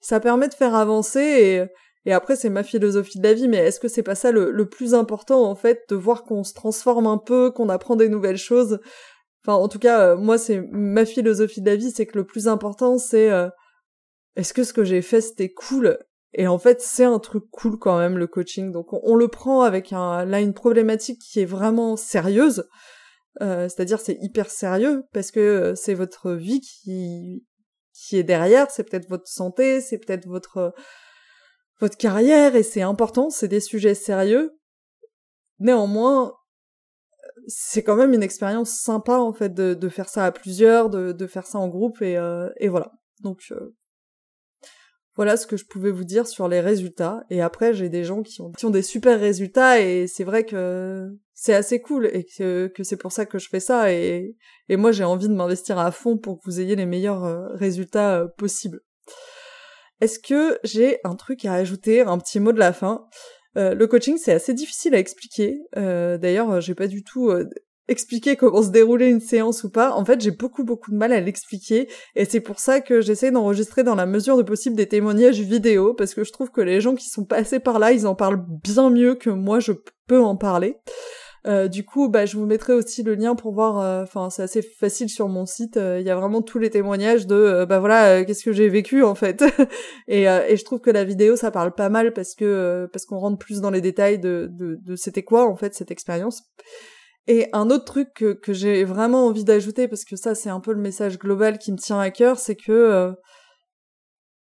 Ça 0.00 0.20
permet 0.20 0.46
de 0.46 0.54
faire 0.54 0.76
avancer 0.76 1.66
et 2.04 2.12
après 2.12 2.36
c'est 2.36 2.50
ma 2.50 2.62
philosophie 2.62 3.18
de 3.18 3.24
la 3.24 3.34
vie. 3.34 3.48
Mais 3.48 3.56
est-ce 3.56 3.80
que 3.80 3.88
c'est 3.88 4.04
pas 4.04 4.14
ça 4.14 4.30
le, 4.30 4.68
plus 4.68 4.94
important 4.94 5.42
en 5.50 5.56
fait, 5.56 5.82
de 5.88 5.96
voir 5.96 6.22
qu'on 6.22 6.44
se 6.44 6.54
transforme 6.54 7.08
un 7.08 7.18
peu, 7.18 7.50
qu'on 7.50 7.68
apprend 7.68 7.96
des 7.96 8.08
nouvelles 8.08 8.36
choses? 8.36 8.78
Enfin, 9.44 9.54
en 9.54 9.66
tout 9.68 9.80
cas, 9.80 10.12
euh, 10.12 10.16
moi 10.16 10.38
c'est 10.38 10.60
ma 10.70 11.04
philosophie 11.04 11.60
de 11.60 11.70
la 11.70 11.76
vie, 11.76 11.90
c'est 11.90 12.06
que 12.06 12.18
le 12.18 12.24
plus 12.24 12.46
important 12.46 12.98
c'est 12.98 13.32
est-ce 14.36 14.54
que 14.54 14.62
ce 14.62 14.72
que 14.72 14.84
j'ai 14.84 15.02
fait 15.02 15.20
c'était 15.20 15.52
cool? 15.52 15.98
Et 16.38 16.46
en 16.46 16.58
fait, 16.58 16.82
c'est 16.82 17.04
un 17.04 17.18
truc 17.18 17.44
cool 17.50 17.78
quand 17.78 17.98
même 17.98 18.18
le 18.18 18.26
coaching. 18.26 18.70
Donc 18.70 18.88
on, 18.92 19.14
le 19.14 19.26
prend 19.28 19.62
avec 19.62 19.94
un, 19.94 20.26
là 20.26 20.40
une 20.40 20.52
problématique 20.52 21.18
qui 21.18 21.40
est 21.40 21.46
vraiment 21.46 21.96
sérieuse. 21.96 22.68
Euh, 23.40 23.68
c'est-à-dire 23.70 24.00
c'est 24.00 24.18
hyper 24.20 24.50
sérieux 24.50 25.04
parce 25.14 25.30
que 25.30 25.40
euh, 25.40 25.74
c'est 25.74 25.94
votre 25.94 26.32
vie 26.32 26.60
qui 26.60 27.44
qui 27.92 28.18
est 28.18 28.22
derrière, 28.22 28.70
c'est 28.70 28.84
peut-être 28.84 29.08
votre 29.08 29.26
santé, 29.26 29.80
c'est 29.80 29.96
peut-être 29.96 30.26
votre 30.26 30.74
votre 31.80 31.96
carrière 31.96 32.54
et 32.54 32.62
c'est 32.62 32.82
important, 32.82 33.30
c'est 33.30 33.48
des 33.48 33.60
sujets 33.60 33.94
sérieux. 33.94 34.58
Néanmoins, 35.58 36.34
c'est 37.46 37.82
quand 37.82 37.96
même 37.96 38.12
une 38.12 38.22
expérience 38.22 38.72
sympa 38.72 39.16
en 39.16 39.32
fait 39.32 39.54
de, 39.54 39.72
de 39.72 39.88
faire 39.88 40.10
ça 40.10 40.26
à 40.26 40.32
plusieurs, 40.32 40.90
de, 40.90 41.12
de 41.12 41.26
faire 41.26 41.46
ça 41.46 41.58
en 41.58 41.68
groupe 41.68 42.02
et, 42.02 42.18
euh, 42.18 42.50
et 42.58 42.68
voilà. 42.68 42.92
Donc 43.22 43.44
euh, 43.52 43.74
voilà 45.16 45.38
ce 45.38 45.46
que 45.46 45.56
je 45.56 45.64
pouvais 45.64 45.90
vous 45.90 46.04
dire 46.04 46.26
sur 46.26 46.46
les 46.46 46.60
résultats. 46.60 47.24
Et 47.30 47.40
après, 47.40 47.72
j'ai 47.72 47.88
des 47.88 48.04
gens 48.04 48.22
qui 48.22 48.42
ont, 48.42 48.70
des 48.70 48.82
super 48.82 49.18
résultats 49.18 49.80
et 49.80 50.06
c'est 50.06 50.24
vrai 50.24 50.44
que 50.44 51.10
c'est 51.32 51.54
assez 51.54 51.80
cool 51.80 52.06
et 52.12 52.24
que, 52.24 52.70
c'est 52.82 52.98
pour 52.98 53.12
ça 53.12 53.24
que 53.24 53.38
je 53.38 53.48
fais 53.48 53.60
ça. 53.60 53.92
Et, 53.92 54.36
moi, 54.68 54.92
j'ai 54.92 55.04
envie 55.04 55.28
de 55.28 55.34
m'investir 55.34 55.78
à 55.78 55.90
fond 55.90 56.18
pour 56.18 56.38
que 56.38 56.44
vous 56.44 56.60
ayez 56.60 56.76
les 56.76 56.86
meilleurs 56.86 57.24
euh, 57.24 57.48
résultats 57.54 58.20
euh, 58.20 58.28
possibles. 58.36 58.80
Est-ce 60.02 60.18
que 60.18 60.58
j'ai 60.62 60.98
un 61.04 61.14
truc 61.14 61.46
à 61.46 61.54
ajouter, 61.54 62.02
un 62.02 62.18
petit 62.18 62.38
mot 62.38 62.52
de 62.52 62.58
la 62.58 62.74
fin? 62.74 63.06
Euh, 63.56 63.74
le 63.74 63.86
coaching, 63.86 64.18
c'est 64.18 64.32
assez 64.32 64.52
difficile 64.52 64.94
à 64.94 64.98
expliquer. 64.98 65.58
D'ailleurs, 65.74 66.60
j'ai 66.60 66.74
pas 66.74 66.88
du 66.88 67.02
tout 67.02 67.32
expliquer 67.88 68.36
comment 68.36 68.62
se 68.62 68.70
déroulait 68.70 69.10
une 69.10 69.20
séance 69.20 69.64
ou 69.64 69.70
pas, 69.70 69.92
en 69.92 70.04
fait, 70.04 70.20
j'ai 70.20 70.30
beaucoup 70.30 70.64
beaucoup 70.64 70.90
de 70.90 70.96
mal 70.96 71.12
à 71.12 71.20
l'expliquer 71.20 71.88
et 72.14 72.24
c'est 72.24 72.40
pour 72.40 72.58
ça 72.58 72.80
que 72.80 73.00
j'essaie 73.00 73.30
d'enregistrer 73.30 73.82
dans 73.82 73.94
la 73.94 74.06
mesure 74.06 74.36
de 74.36 74.42
possible 74.42 74.76
des 74.76 74.88
témoignages 74.88 75.40
vidéo 75.40 75.94
parce 75.94 76.14
que 76.14 76.24
je 76.24 76.32
trouve 76.32 76.50
que 76.50 76.60
les 76.60 76.80
gens 76.80 76.94
qui 76.94 77.08
sont 77.08 77.24
passés 77.24 77.60
par 77.60 77.78
là, 77.78 77.92
ils 77.92 78.06
en 78.06 78.14
parlent 78.14 78.44
bien 78.64 78.90
mieux 78.90 79.14
que 79.14 79.30
moi 79.30 79.60
je 79.60 79.72
peux 80.06 80.20
en 80.20 80.36
parler. 80.36 80.76
Euh, 81.46 81.68
du 81.68 81.84
coup, 81.84 82.08
bah, 82.08 82.26
je 82.26 82.36
vous 82.36 82.46
mettrai 82.46 82.72
aussi 82.72 83.02
le 83.02 83.14
lien 83.14 83.36
pour 83.36 83.52
voir. 83.52 83.78
Euh, 83.78 84.02
enfin, 84.02 84.30
c'est 84.30 84.42
assez 84.42 84.62
facile 84.62 85.08
sur 85.08 85.28
mon 85.28 85.46
site. 85.46 85.76
Euh, 85.76 86.00
il 86.00 86.06
y 86.06 86.10
a 86.10 86.16
vraiment 86.16 86.42
tous 86.42 86.58
les 86.58 86.70
témoignages 86.70 87.26
de, 87.26 87.64
bah 87.68 87.78
voilà, 87.78 88.24
qu'est-ce 88.24 88.44
que 88.44 88.52
j'ai 88.52 88.68
vécu 88.68 89.04
en 89.04 89.14
fait. 89.14 89.44
et, 90.08 90.22
et 90.24 90.56
je 90.56 90.64
trouve 90.64 90.80
que 90.80 90.90
la 90.90 91.04
vidéo, 91.04 91.36
ça 91.36 91.50
parle 91.50 91.72
pas 91.72 91.88
mal 91.88 92.12
parce 92.12 92.34
que 92.34 92.88
parce 92.92 93.06
qu'on 93.06 93.18
rentre 93.18 93.38
plus 93.38 93.60
dans 93.60 93.70
les 93.70 93.80
détails 93.80 94.18
de, 94.18 94.48
de, 94.50 94.78
de 94.82 94.96
c'était 94.96 95.22
quoi 95.22 95.48
en 95.48 95.56
fait 95.56 95.74
cette 95.74 95.90
expérience. 95.90 96.42
Et 97.28 97.48
un 97.52 97.70
autre 97.70 97.84
truc 97.84 98.12
que, 98.14 98.52
j'ai 98.52 98.84
vraiment 98.84 99.26
envie 99.26 99.44
d'ajouter, 99.44 99.88
parce 99.88 100.04
que 100.04 100.16
ça 100.16 100.34
c'est 100.34 100.50
un 100.50 100.60
peu 100.60 100.72
le 100.72 100.80
message 100.80 101.18
global 101.18 101.58
qui 101.58 101.72
me 101.72 101.78
tient 101.78 101.98
à 101.98 102.10
cœur, 102.10 102.38
c'est 102.38 102.56
que, 102.56 102.72
euh, 102.72 103.12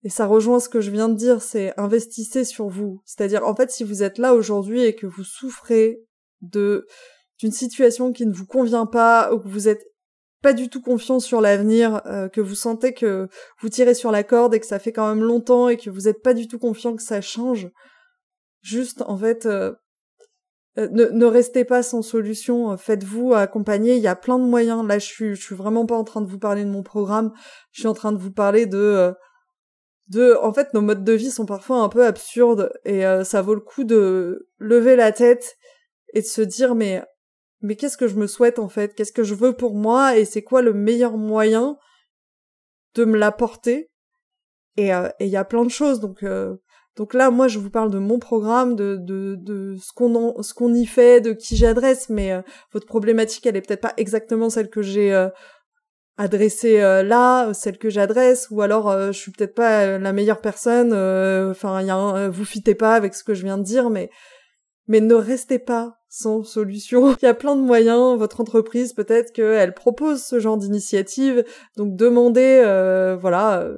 et 0.04 0.10
ça 0.10 0.26
rejoint 0.26 0.60
ce 0.60 0.68
que 0.68 0.80
je 0.80 0.90
viens 0.90 1.08
de 1.08 1.16
dire, 1.16 1.42
c'est 1.42 1.72
investissez 1.76 2.44
sur 2.44 2.68
vous. 2.68 3.02
C'est-à-dire, 3.04 3.44
en 3.44 3.54
fait, 3.54 3.70
si 3.72 3.82
vous 3.82 4.04
êtes 4.04 4.18
là 4.18 4.34
aujourd'hui 4.34 4.82
et 4.84 4.94
que 4.94 5.06
vous 5.06 5.24
souffrez 5.24 5.98
de 6.40 6.86
d'une 7.40 7.52
situation 7.52 8.12
qui 8.12 8.26
ne 8.26 8.32
vous 8.32 8.46
convient 8.46 8.86
pas, 8.86 9.32
ou 9.32 9.38
que 9.38 9.48
vous 9.48 9.68
êtes 9.68 9.84
pas 10.42 10.52
du 10.52 10.68
tout 10.68 10.80
confiant 10.80 11.20
sur 11.20 11.40
l'avenir, 11.40 12.02
euh, 12.06 12.28
que 12.28 12.40
vous 12.40 12.54
sentez 12.54 12.94
que 12.94 13.28
vous 13.60 13.68
tirez 13.68 13.94
sur 13.94 14.10
la 14.12 14.24
corde 14.24 14.54
et 14.54 14.60
que 14.60 14.66
ça 14.66 14.78
fait 14.78 14.92
quand 14.92 15.08
même 15.08 15.24
longtemps 15.24 15.68
et 15.68 15.76
que 15.76 15.90
vous 15.90 16.08
êtes 16.08 16.22
pas 16.22 16.34
du 16.34 16.48
tout 16.48 16.58
confiant 16.58 16.94
que 16.96 17.02
ça 17.02 17.20
change, 17.20 17.68
juste 18.62 19.02
en 19.02 19.16
fait 19.16 19.46
euh, 19.46 19.72
ne, 20.86 21.06
ne, 21.06 21.24
restez 21.24 21.64
pas 21.64 21.82
sans 21.82 22.02
solution, 22.02 22.72
euh, 22.72 22.76
faites-vous 22.76 23.34
accompagner, 23.34 23.96
il 23.96 24.02
y 24.02 24.06
a 24.06 24.16
plein 24.16 24.38
de 24.38 24.44
moyens. 24.44 24.86
Là, 24.86 24.98
je 24.98 25.06
suis, 25.06 25.34
je 25.34 25.42
suis 25.42 25.54
vraiment 25.54 25.86
pas 25.86 25.96
en 25.96 26.04
train 26.04 26.20
de 26.20 26.28
vous 26.28 26.38
parler 26.38 26.64
de 26.64 26.70
mon 26.70 26.82
programme, 26.82 27.32
je 27.72 27.80
suis 27.80 27.88
en 27.88 27.94
train 27.94 28.12
de 28.12 28.18
vous 28.18 28.32
parler 28.32 28.66
de, 28.66 28.78
euh, 28.78 29.12
de, 30.08 30.36
en 30.42 30.52
fait, 30.52 30.74
nos 30.74 30.80
modes 30.80 31.04
de 31.04 31.12
vie 31.12 31.30
sont 31.30 31.46
parfois 31.46 31.78
un 31.82 31.88
peu 31.88 32.06
absurdes 32.06 32.72
et 32.84 33.06
euh, 33.06 33.24
ça 33.24 33.42
vaut 33.42 33.54
le 33.54 33.60
coup 33.60 33.84
de 33.84 34.48
lever 34.58 34.96
la 34.96 35.12
tête 35.12 35.56
et 36.14 36.20
de 36.22 36.26
se 36.26 36.42
dire 36.42 36.74
mais 36.74 37.02
mais 37.60 37.76
qu'est-ce 37.76 37.96
que 37.96 38.08
je 38.08 38.14
me 38.16 38.26
souhaite 38.26 38.58
en 38.58 38.68
fait? 38.68 38.94
Qu'est-ce 38.94 39.12
que 39.12 39.24
je 39.24 39.34
veux 39.34 39.52
pour 39.52 39.74
moi? 39.74 40.16
Et 40.16 40.24
c'est 40.24 40.42
quoi 40.42 40.62
le 40.62 40.72
meilleur 40.72 41.16
moyen 41.16 41.76
de 42.94 43.04
me 43.04 43.18
l'apporter? 43.18 43.90
Et 44.76 44.94
euh, 44.94 45.08
il 45.20 45.28
y 45.28 45.36
a 45.36 45.44
plein 45.44 45.64
de 45.64 45.70
choses. 45.70 46.00
Donc 46.00 46.22
euh, 46.22 46.56
donc 46.98 47.14
là 47.14 47.30
moi 47.30 47.48
je 47.48 47.58
vous 47.58 47.70
parle 47.70 47.90
de 47.90 47.98
mon 47.98 48.18
programme 48.18 48.76
de 48.76 48.96
de, 48.96 49.36
de 49.36 49.76
ce 49.80 49.92
qu'on 49.94 50.42
ce 50.42 50.52
qu'on 50.52 50.74
y 50.74 50.84
fait, 50.84 51.22
de 51.22 51.32
qui 51.32 51.56
j'adresse 51.56 52.10
mais 52.10 52.42
votre 52.72 52.86
problématique 52.86 53.46
elle 53.46 53.56
est 53.56 53.62
peut-être 53.62 53.80
pas 53.80 53.94
exactement 53.96 54.50
celle 54.50 54.68
que 54.68 54.82
j'ai 54.82 55.14
adressée 56.18 56.80
euh, 56.80 57.02
là, 57.02 57.54
celle 57.54 57.78
que 57.78 57.88
j'adresse, 57.88 58.48
ou 58.50 58.60
alors 58.60 58.90
euh, 58.90 59.12
je 59.12 59.18
suis 59.18 59.30
peut-être 59.30 59.54
pas 59.54 59.84
euh, 59.84 59.98
la 59.98 60.12
meilleure 60.12 60.40
personne. 60.40 60.92
Enfin, 61.50 61.80
y 61.80 62.28
vous 62.28 62.44
fitez 62.44 62.74
pas 62.74 62.94
avec 62.94 63.14
ce 63.14 63.24
que 63.24 63.34
je 63.34 63.44
viens 63.44 63.56
de 63.56 63.62
dire, 63.62 63.88
mais 63.88 64.10
mais 64.88 65.00
ne 65.00 65.14
restez 65.14 65.58
pas 65.58 65.98
sans 66.08 66.42
solution. 66.42 67.14
Il 67.22 67.24
y 67.24 67.28
a 67.28 67.34
plein 67.34 67.54
de 67.54 67.62
moyens. 67.62 68.18
Votre 68.18 68.40
entreprise 68.40 68.92
peut-être 68.92 69.32
qu'elle 69.32 69.74
propose 69.74 70.22
ce 70.22 70.40
genre 70.40 70.58
d'initiative, 70.58 71.44
donc 71.76 71.94
demandez, 71.96 72.62
voilà, 73.20 73.68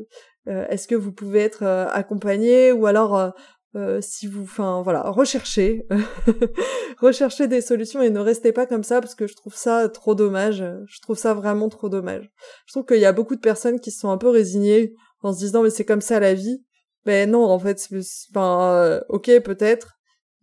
est-ce 0.46 0.88
que 0.88 0.94
vous 0.94 1.12
pouvez 1.12 1.40
être 1.40 1.64
accompagné, 1.64 2.72
ou 2.72 2.87
alors 2.87 3.33
euh, 3.76 4.00
si 4.00 4.26
vous, 4.26 4.42
enfin 4.42 4.83
voilà, 4.83 5.03
recherchez, 5.03 5.87
recherchez 6.98 7.46
des 7.46 7.61
solutions 7.61 8.03
et 8.03 8.11
ne 8.11 8.18
restez 8.18 8.50
pas 8.53 8.66
comme 8.66 8.83
ça 8.83 9.00
parce 9.00 9.14
que 9.14 9.29
je 9.29 9.37
trouve 9.37 9.55
ça 9.55 9.88
trop 9.88 10.16
dommage. 10.16 10.64
Je 10.87 11.00
trouve 11.00 11.16
ça 11.16 11.35
vraiment 11.35 11.68
trop 11.68 11.88
dommage. 11.88 12.31
Je 12.66 12.72
trouve 12.72 12.85
qu'il 12.85 12.98
y 12.98 13.05
a 13.05 13.12
beaucoup 13.12 13.37
de 13.37 13.40
personnes 13.40 13.79
qui 13.79 13.92
se 13.92 14.00
sont 14.00 14.11
un 14.11 14.18
peu 14.18 14.29
résignées 14.29 14.94
en 15.22 15.33
se 15.33 15.38
disant 15.38 15.62
mais 15.62 15.70
c'est 15.70 15.85
comme 15.85 16.00
ça 16.00 16.18
la 16.18 16.35
vie. 16.35 16.64
Ben 17.07 17.31
non, 17.31 17.44
en 17.44 17.59
fait, 17.59 17.88
enfin 18.35 18.74
euh, 18.74 19.00
ok 19.09 19.40
peut-être, 19.40 19.94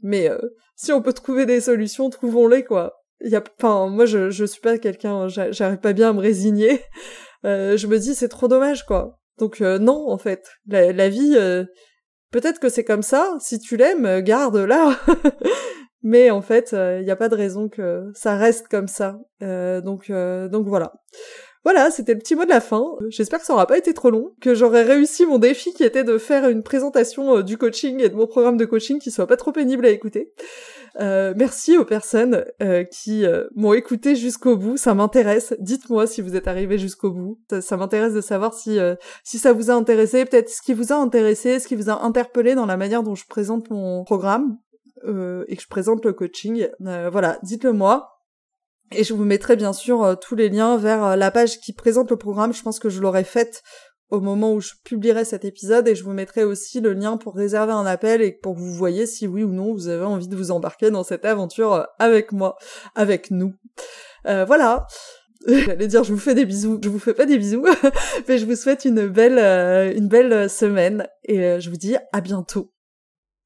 mais 0.02 0.30
euh, 0.30 0.40
si 0.76 0.92
on 0.94 1.02
peut 1.02 1.14
trouver 1.14 1.46
des 1.46 1.62
solutions, 1.62 2.10
trouvons-les 2.10 2.64
quoi. 2.64 2.94
Il 3.22 3.30
y 3.30 3.36
a, 3.36 3.44
enfin 3.60 3.90
moi 3.90 4.06
je 4.06 4.30
je 4.30 4.46
suis 4.46 4.62
pas 4.62 4.78
quelqu'un, 4.78 5.28
j'arrive 5.28 5.80
pas 5.80 5.94
bien 5.94 6.12
à 6.12 6.14
me 6.14 6.20
résigner. 6.22 6.82
je 7.44 7.88
me 7.88 8.00
dis 8.00 8.16
c'est 8.16 8.30
trop 8.30 8.48
dommage 8.48 8.86
quoi. 8.86 9.20
Donc 9.38 9.60
non 9.60 10.10
en 10.10 10.18
fait, 10.18 10.48
la, 10.68 11.10
vie 11.10 11.38
Peut-être 12.32 12.60
que 12.60 12.70
c'est 12.70 12.84
comme 12.84 13.04
ça, 13.04 13.36
si 13.40 13.60
tu 13.60 13.78
l'aimes, 13.78 14.22
garde-la. 14.22 15.00
Mais 16.04 16.30
en 16.30 16.42
fait, 16.42 16.70
il 16.72 16.78
euh, 16.78 17.04
n'y 17.04 17.12
a 17.12 17.16
pas 17.16 17.30
de 17.30 17.36
raison 17.36 17.70
que 17.70 18.12
ça 18.14 18.38
reste 18.38 18.68
comme 18.68 18.88
ça. 18.88 19.20
Euh, 19.42 19.82
donc, 19.82 20.10
euh, 20.10 20.48
donc 20.48 20.68
voilà. 20.68 20.94
Voilà, 21.64 21.90
c'était 21.92 22.14
le 22.14 22.20
petit 22.20 22.36
mot 22.36 22.46
de 22.46 22.50
la 22.50 22.62
fin. 22.62 22.86
J'espère 23.10 23.40
que 23.40 23.46
ça 23.46 23.54
aura 23.54 23.68
pas 23.68 23.78
été 23.78 23.94
trop 23.94 24.10
long, 24.10 24.34
que 24.40 24.54
j'aurai 24.54 24.84
réussi 24.84 25.26
mon 25.26 25.38
défi 25.38 25.74
qui 25.74 25.84
était 25.84 26.04
de 26.04 26.18
faire 26.18 26.48
une 26.48 26.64
présentation 26.64 27.42
du 27.42 27.58
coaching 27.58 28.02
et 28.02 28.10
de 28.10 28.16
mon 28.16 28.28
programme 28.28 28.56
de 28.56 28.66
coaching 28.66 29.00
qui 29.00 29.12
soit 29.12 29.28
pas 29.28 29.36
trop 29.36 29.52
pénible 29.52 29.86
à 29.86 29.90
écouter. 29.90 30.34
Euh, 31.00 31.34
merci 31.36 31.78
aux 31.78 31.86
personnes 31.86 32.44
euh, 32.62 32.84
qui 32.84 33.26
euh, 33.26 33.48
m'ont 33.56 33.74
écouté 33.74 34.16
jusqu'au 34.16 34.58
bout. 34.58 34.78
Ça 34.78 34.94
m'intéresse. 34.94 35.54
Dites-moi 35.60 36.08
si 36.08 36.22
vous 36.22 36.36
êtes 36.36 36.48
arrivé 36.48 36.78
jusqu'au 36.78 37.12
bout. 37.12 37.40
Ça, 37.62 37.78
m'intéresse 37.78 38.14
de 38.14 38.22
savoir 38.22 38.54
si 38.54 38.80
si 39.24 39.38
ça 39.38 39.54
vous 39.54 39.70
a 39.70 39.74
intéressé, 39.74 40.26
peut-être 40.26 40.50
ce 40.50 40.62
qui 40.62 40.74
vous 40.74 40.92
a 40.92 40.96
intéressé, 40.96 41.60
ce 41.60 41.68
qui 41.68 41.76
vous 41.76 41.90
a 41.90 42.04
interpellé 42.04 42.56
dans 42.56 42.66
la 42.66 42.78
manière 42.78 43.04
dont 43.04 43.16
je 43.16 43.28
présente 43.28 43.70
mon 43.70 44.04
programme 44.04 44.58
et 45.06 45.56
que 45.56 45.62
je 45.62 45.68
présente 45.68 46.04
le 46.06 46.14
coaching. 46.14 46.68
voilà, 46.80 47.40
dites-le 47.44 47.74
moi. 47.74 48.14
Et 48.92 49.04
je 49.04 49.14
vous 49.14 49.26
mettrai 49.26 49.58
bien 49.58 49.74
sûr 49.74 50.18
tous 50.22 50.36
les 50.36 50.50
liens 50.50 50.78
vers 50.78 51.18
la 51.18 51.30
page 51.30 51.60
qui 51.60 51.74
présente 51.74 52.10
le 52.10 52.18
programme. 52.18 52.54
Je 52.54 52.64
pense 52.64 52.80
que 52.80 52.90
je 52.90 53.02
l'aurai 53.02 53.24
faite 53.24 53.62
au 54.10 54.22
moment 54.22 54.54
où 54.54 54.62
je 54.62 54.72
publierai 54.84 55.26
cet 55.26 55.44
épisode 55.44 55.88
et 55.88 55.96
je 55.96 56.04
vous 56.04 56.14
mettrai 56.14 56.44
aussi 56.44 56.80
le 56.80 56.94
lien 56.94 57.18
pour 57.18 57.36
réserver 57.36 57.74
un 57.74 57.86
appel 57.86 58.22
et 58.22 58.32
pour 58.32 58.56
que 58.56 58.60
vous 58.60 58.74
voyez 58.74 59.06
si 59.06 59.28
oui 59.28 59.44
ou 59.44 59.52
non 59.52 59.74
vous 59.74 59.88
avez 59.88 60.06
envie 60.06 60.28
de 60.28 60.36
vous 60.36 60.52
embarquer 60.52 60.92
dans 60.92 61.04
cette 61.04 61.26
aventure 61.26 61.74
euh, 61.74 61.84
avec 62.00 62.32
moi, 62.32 62.58
avec 62.96 63.32
nous. 63.32 63.54
Euh, 64.26 64.46
voilà. 64.46 64.88
J'allais 65.48 65.88
dire 65.88 66.04
je 66.04 66.14
vous 66.14 66.20
fais 66.20 66.36
des 66.36 66.46
bisous, 66.46 66.80
je 66.82 66.90
vous 66.90 67.00
fais 67.00 67.14
pas 67.14 67.26
des 67.26 67.38
bisous, 67.38 67.66
mais 68.28 68.38
je 68.38 68.46
vous 68.46 68.56
souhaite 68.56 68.86
une 68.86 69.08
belle 69.08 69.40
euh, 69.40 69.94
une 69.94 70.08
belle 70.08 70.50
semaine 70.50 71.08
et 71.24 71.60
je 71.60 71.70
vous 71.70 71.78
dis 71.78 71.96
à 72.14 72.22
bientôt. 72.22 72.74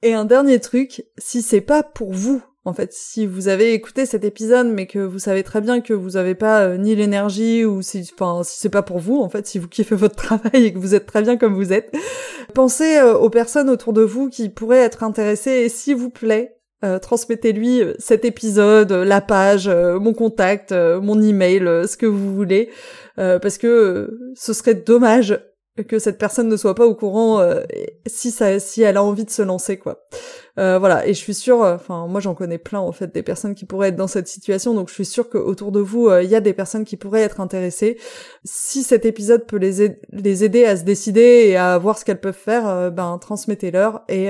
Et 0.04 0.14
un 0.14 0.26
dernier 0.26 0.60
truc, 0.60 1.04
si 1.18 1.42
c'est 1.42 1.62
pas 1.62 1.84
pour 1.84 2.12
vous 2.12 2.44
en 2.64 2.74
fait, 2.74 2.94
si 2.94 3.26
vous 3.26 3.48
avez 3.48 3.74
écouté 3.74 4.06
cet 4.06 4.24
épisode, 4.24 4.68
mais 4.68 4.86
que 4.86 5.00
vous 5.00 5.18
savez 5.18 5.42
très 5.42 5.62
bien 5.62 5.82
que 5.82 5.94
vous 5.94 6.16
avez 6.16 6.36
pas 6.36 6.62
euh, 6.62 6.78
ni 6.78 6.96
l'énergie 6.96 7.66
ou 7.66 7.82
si, 7.82 8.08
enfin, 8.14 8.44
si 8.44 8.60
c'est 8.60 8.70
pas 8.70 8.84
pour 8.84 9.00
vous, 9.00 9.20
en 9.20 9.30
fait, 9.30 9.48
si 9.48 9.58
vous 9.58 9.68
kiffez 9.68 9.96
votre 9.96 10.16
travail 10.16 10.66
et 10.66 10.74
que 10.74 10.78
vous 10.78 10.94
êtes 10.94 11.08
très 11.08 11.24
bien 11.24 11.38
comme 11.38 11.56
vous 11.56 11.74
êtes, 11.74 11.92
pensez 12.54 12.98
euh, 12.98 13.16
aux 13.16 13.32
personnes 13.32 13.70
autour 13.70 13.94
de 13.94 14.04
vous 14.04 14.30
qui 14.30 14.50
pourraient 14.50 14.78
être 14.78 15.04
intéressées 15.04 15.52
et 15.52 15.70
s'il 15.70 15.96
vous 15.96 16.12
plaît, 16.12 16.58
euh, 16.84 17.00
transmettez-lui 17.00 17.82
cet 17.98 18.26
épisode, 18.26 18.92
la 18.92 19.22
page, 19.22 19.68
mon 19.68 20.14
contact, 20.14 20.72
mon 20.72 21.20
email, 21.22 21.62
ce 21.88 21.96
que 21.96 22.08
vous 22.08 22.34
voulez, 22.34 22.70
parce 23.16 23.60
que 23.60 24.18
ce 24.36 24.54
serait 24.54 24.74
dommage 24.74 25.40
que 25.88 26.00
cette 26.00 26.18
personne 26.18 26.50
ne 26.50 26.58
soit 26.58 26.76
pas 26.76 26.86
au 26.86 26.96
courant 26.96 27.40
euh, 27.40 27.62
si 28.06 28.32
ça 28.32 28.60
si 28.60 28.82
elle 28.82 28.98
a 28.98 29.04
envie 29.04 29.24
de 29.24 29.30
se 29.30 29.42
lancer 29.42 29.78
quoi. 29.78 30.04
Euh, 30.60 30.78
voilà 30.78 31.08
et 31.08 31.14
je 31.14 31.20
suis 31.20 31.34
sûre 31.34 31.62
enfin 31.62 32.08
moi 32.08 32.20
j'en 32.20 32.36
connais 32.36 32.58
plein 32.58 32.80
en 32.80 32.92
fait 32.92 33.14
des 33.14 33.24
personnes 33.24 33.56
qui 33.56 33.66
pourraient 33.66 33.88
être 33.88 33.96
dans 33.96 34.08
cette 34.08 34.28
situation 34.28 34.74
donc 34.74 34.90
je 34.90 34.94
suis 34.94 35.06
sûre 35.06 35.30
qu'autour 35.30 35.72
de 35.72 35.80
vous 35.80 36.10
euh, 36.10 36.24
il 36.24 36.30
y 36.30 36.36
a 36.36 36.42
des 36.42 36.52
personnes 36.52 36.84
qui 36.84 36.98
pourraient 36.98 37.22
être 37.22 37.40
intéressées. 37.40 37.98
Si 38.44 38.84
cet 38.84 39.06
épisode 39.06 39.46
peut 39.46 39.58
les, 39.58 39.98
les 40.12 40.44
aider 40.44 40.66
à 40.66 40.76
se 40.76 40.84
décider 40.84 41.48
et 41.48 41.56
à 41.56 41.78
voir 41.78 41.98
ce 41.98 42.04
qu'elles 42.04 42.22
peuvent 42.22 42.34
faire 42.34 42.92
ben 42.92 43.18
transmettez-leur 43.18 44.04
et 44.10 44.28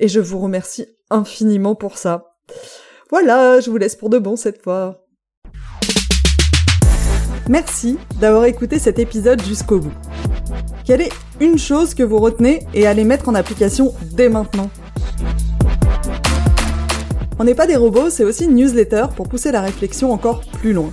et 0.00 0.08
je 0.08 0.20
vous 0.20 0.38
remercie 0.38 0.86
infiniment 1.10 1.74
pour 1.74 1.98
ça. 1.98 2.36
Voilà, 3.10 3.60
je 3.60 3.70
vous 3.70 3.78
laisse 3.78 3.96
pour 3.96 4.10
de 4.10 4.18
bon 4.18 4.36
cette 4.36 4.62
fois. 4.62 5.07
Merci 7.48 7.96
d'avoir 8.20 8.44
écouté 8.44 8.78
cet 8.78 8.98
épisode 8.98 9.42
jusqu'au 9.42 9.80
bout. 9.80 9.92
Quelle 10.84 11.00
est 11.00 11.12
une 11.40 11.56
chose 11.56 11.94
que 11.94 12.02
vous 12.02 12.18
retenez 12.18 12.66
et 12.74 12.86
allez 12.86 13.04
mettre 13.04 13.30
en 13.30 13.34
application 13.34 13.94
dès 14.12 14.28
maintenant? 14.28 14.68
On 17.38 17.44
n'est 17.44 17.54
pas 17.54 17.66
des 17.66 17.76
robots, 17.76 18.10
c'est 18.10 18.24
aussi 18.24 18.44
une 18.44 18.54
newsletter 18.54 19.06
pour 19.16 19.30
pousser 19.30 19.50
la 19.50 19.62
réflexion 19.62 20.12
encore 20.12 20.42
plus 20.60 20.74
loin. 20.74 20.92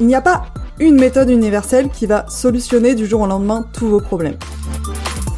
Il 0.00 0.06
n'y 0.06 0.14
a 0.14 0.22
pas 0.22 0.46
une 0.80 0.98
méthode 0.98 1.28
universelle 1.28 1.90
qui 1.90 2.06
va 2.06 2.24
solutionner 2.28 2.94
du 2.94 3.06
jour 3.06 3.20
au 3.20 3.26
lendemain 3.26 3.66
tous 3.74 3.88
vos 3.88 4.00
problèmes. 4.00 4.38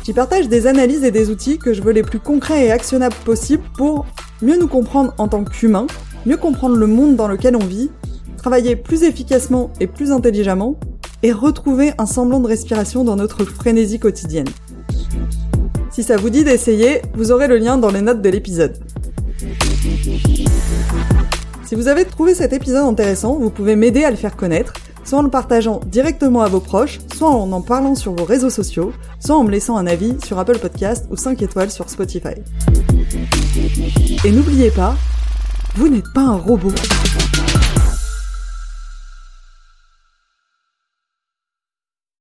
J'y 0.04 0.12
partage 0.12 0.48
des 0.48 0.68
analyses 0.68 1.02
et 1.02 1.10
des 1.10 1.28
outils 1.28 1.58
que 1.58 1.72
je 1.72 1.82
veux 1.82 1.92
les 1.92 2.04
plus 2.04 2.20
concrets 2.20 2.66
et 2.66 2.70
actionnables 2.70 3.16
possibles 3.24 3.64
pour 3.76 4.06
mieux 4.42 4.58
nous 4.58 4.68
comprendre 4.68 5.12
en 5.18 5.26
tant 5.26 5.42
qu'humains, 5.42 5.88
mieux 6.24 6.36
comprendre 6.36 6.76
le 6.76 6.86
monde 6.86 7.16
dans 7.16 7.26
lequel 7.26 7.56
on 7.56 7.64
vit, 7.64 7.90
travailler 8.38 8.76
plus 8.76 9.02
efficacement 9.02 9.70
et 9.80 9.86
plus 9.86 10.12
intelligemment, 10.12 10.78
et 11.22 11.32
retrouver 11.32 11.92
un 11.98 12.06
semblant 12.06 12.40
de 12.40 12.46
respiration 12.46 13.04
dans 13.04 13.16
notre 13.16 13.44
frénésie 13.44 13.98
quotidienne. 13.98 14.48
Si 15.90 16.02
ça 16.02 16.16
vous 16.16 16.30
dit 16.30 16.44
d'essayer, 16.44 17.02
vous 17.14 17.32
aurez 17.32 17.48
le 17.48 17.58
lien 17.58 17.76
dans 17.76 17.90
les 17.90 18.00
notes 18.00 18.22
de 18.22 18.28
l'épisode. 18.28 18.78
Si 21.66 21.74
vous 21.74 21.88
avez 21.88 22.04
trouvé 22.04 22.34
cet 22.34 22.52
épisode 22.52 22.86
intéressant, 22.86 23.36
vous 23.36 23.50
pouvez 23.50 23.76
m'aider 23.76 24.04
à 24.04 24.10
le 24.10 24.16
faire 24.16 24.36
connaître, 24.36 24.72
soit 25.04 25.18
en 25.18 25.22
le 25.22 25.30
partageant 25.30 25.80
directement 25.86 26.42
à 26.42 26.48
vos 26.48 26.60
proches, 26.60 27.00
soit 27.14 27.30
en 27.30 27.50
en 27.52 27.60
parlant 27.60 27.94
sur 27.94 28.14
vos 28.14 28.24
réseaux 28.24 28.48
sociaux, 28.50 28.92
soit 29.20 29.36
en 29.36 29.44
me 29.44 29.50
laissant 29.50 29.76
un 29.76 29.86
avis 29.86 30.16
sur 30.24 30.38
Apple 30.38 30.58
Podcast 30.58 31.06
ou 31.10 31.16
5 31.16 31.42
étoiles 31.42 31.70
sur 31.70 31.90
Spotify. 31.90 32.34
Et 34.24 34.30
n'oubliez 34.30 34.70
pas, 34.70 34.96
vous 35.74 35.88
n'êtes 35.88 36.12
pas 36.14 36.22
un 36.22 36.36
robot. 36.36 36.72